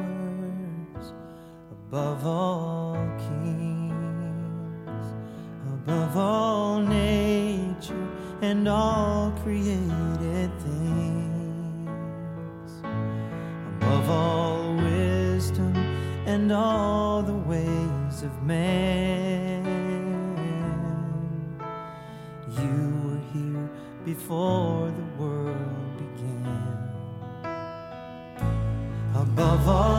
above 1.70 2.26
all 2.26 2.96
kings, 3.18 5.06
above 5.72 6.16
all 6.16 6.80
nature 6.80 8.08
and 8.42 8.66
all 8.66 9.30
created 9.44 10.50
things, 10.58 12.72
above 13.76 14.10
all 14.10 14.74
wisdom 14.74 15.76
and 16.26 16.50
all 16.50 17.22
the 17.22 17.32
ways 17.32 18.24
of 18.24 18.42
man. 18.42 19.64
You 22.58 23.02
were 23.04 23.20
here 23.32 23.70
before 24.04 24.63
of 29.64 29.70
all 29.70 29.93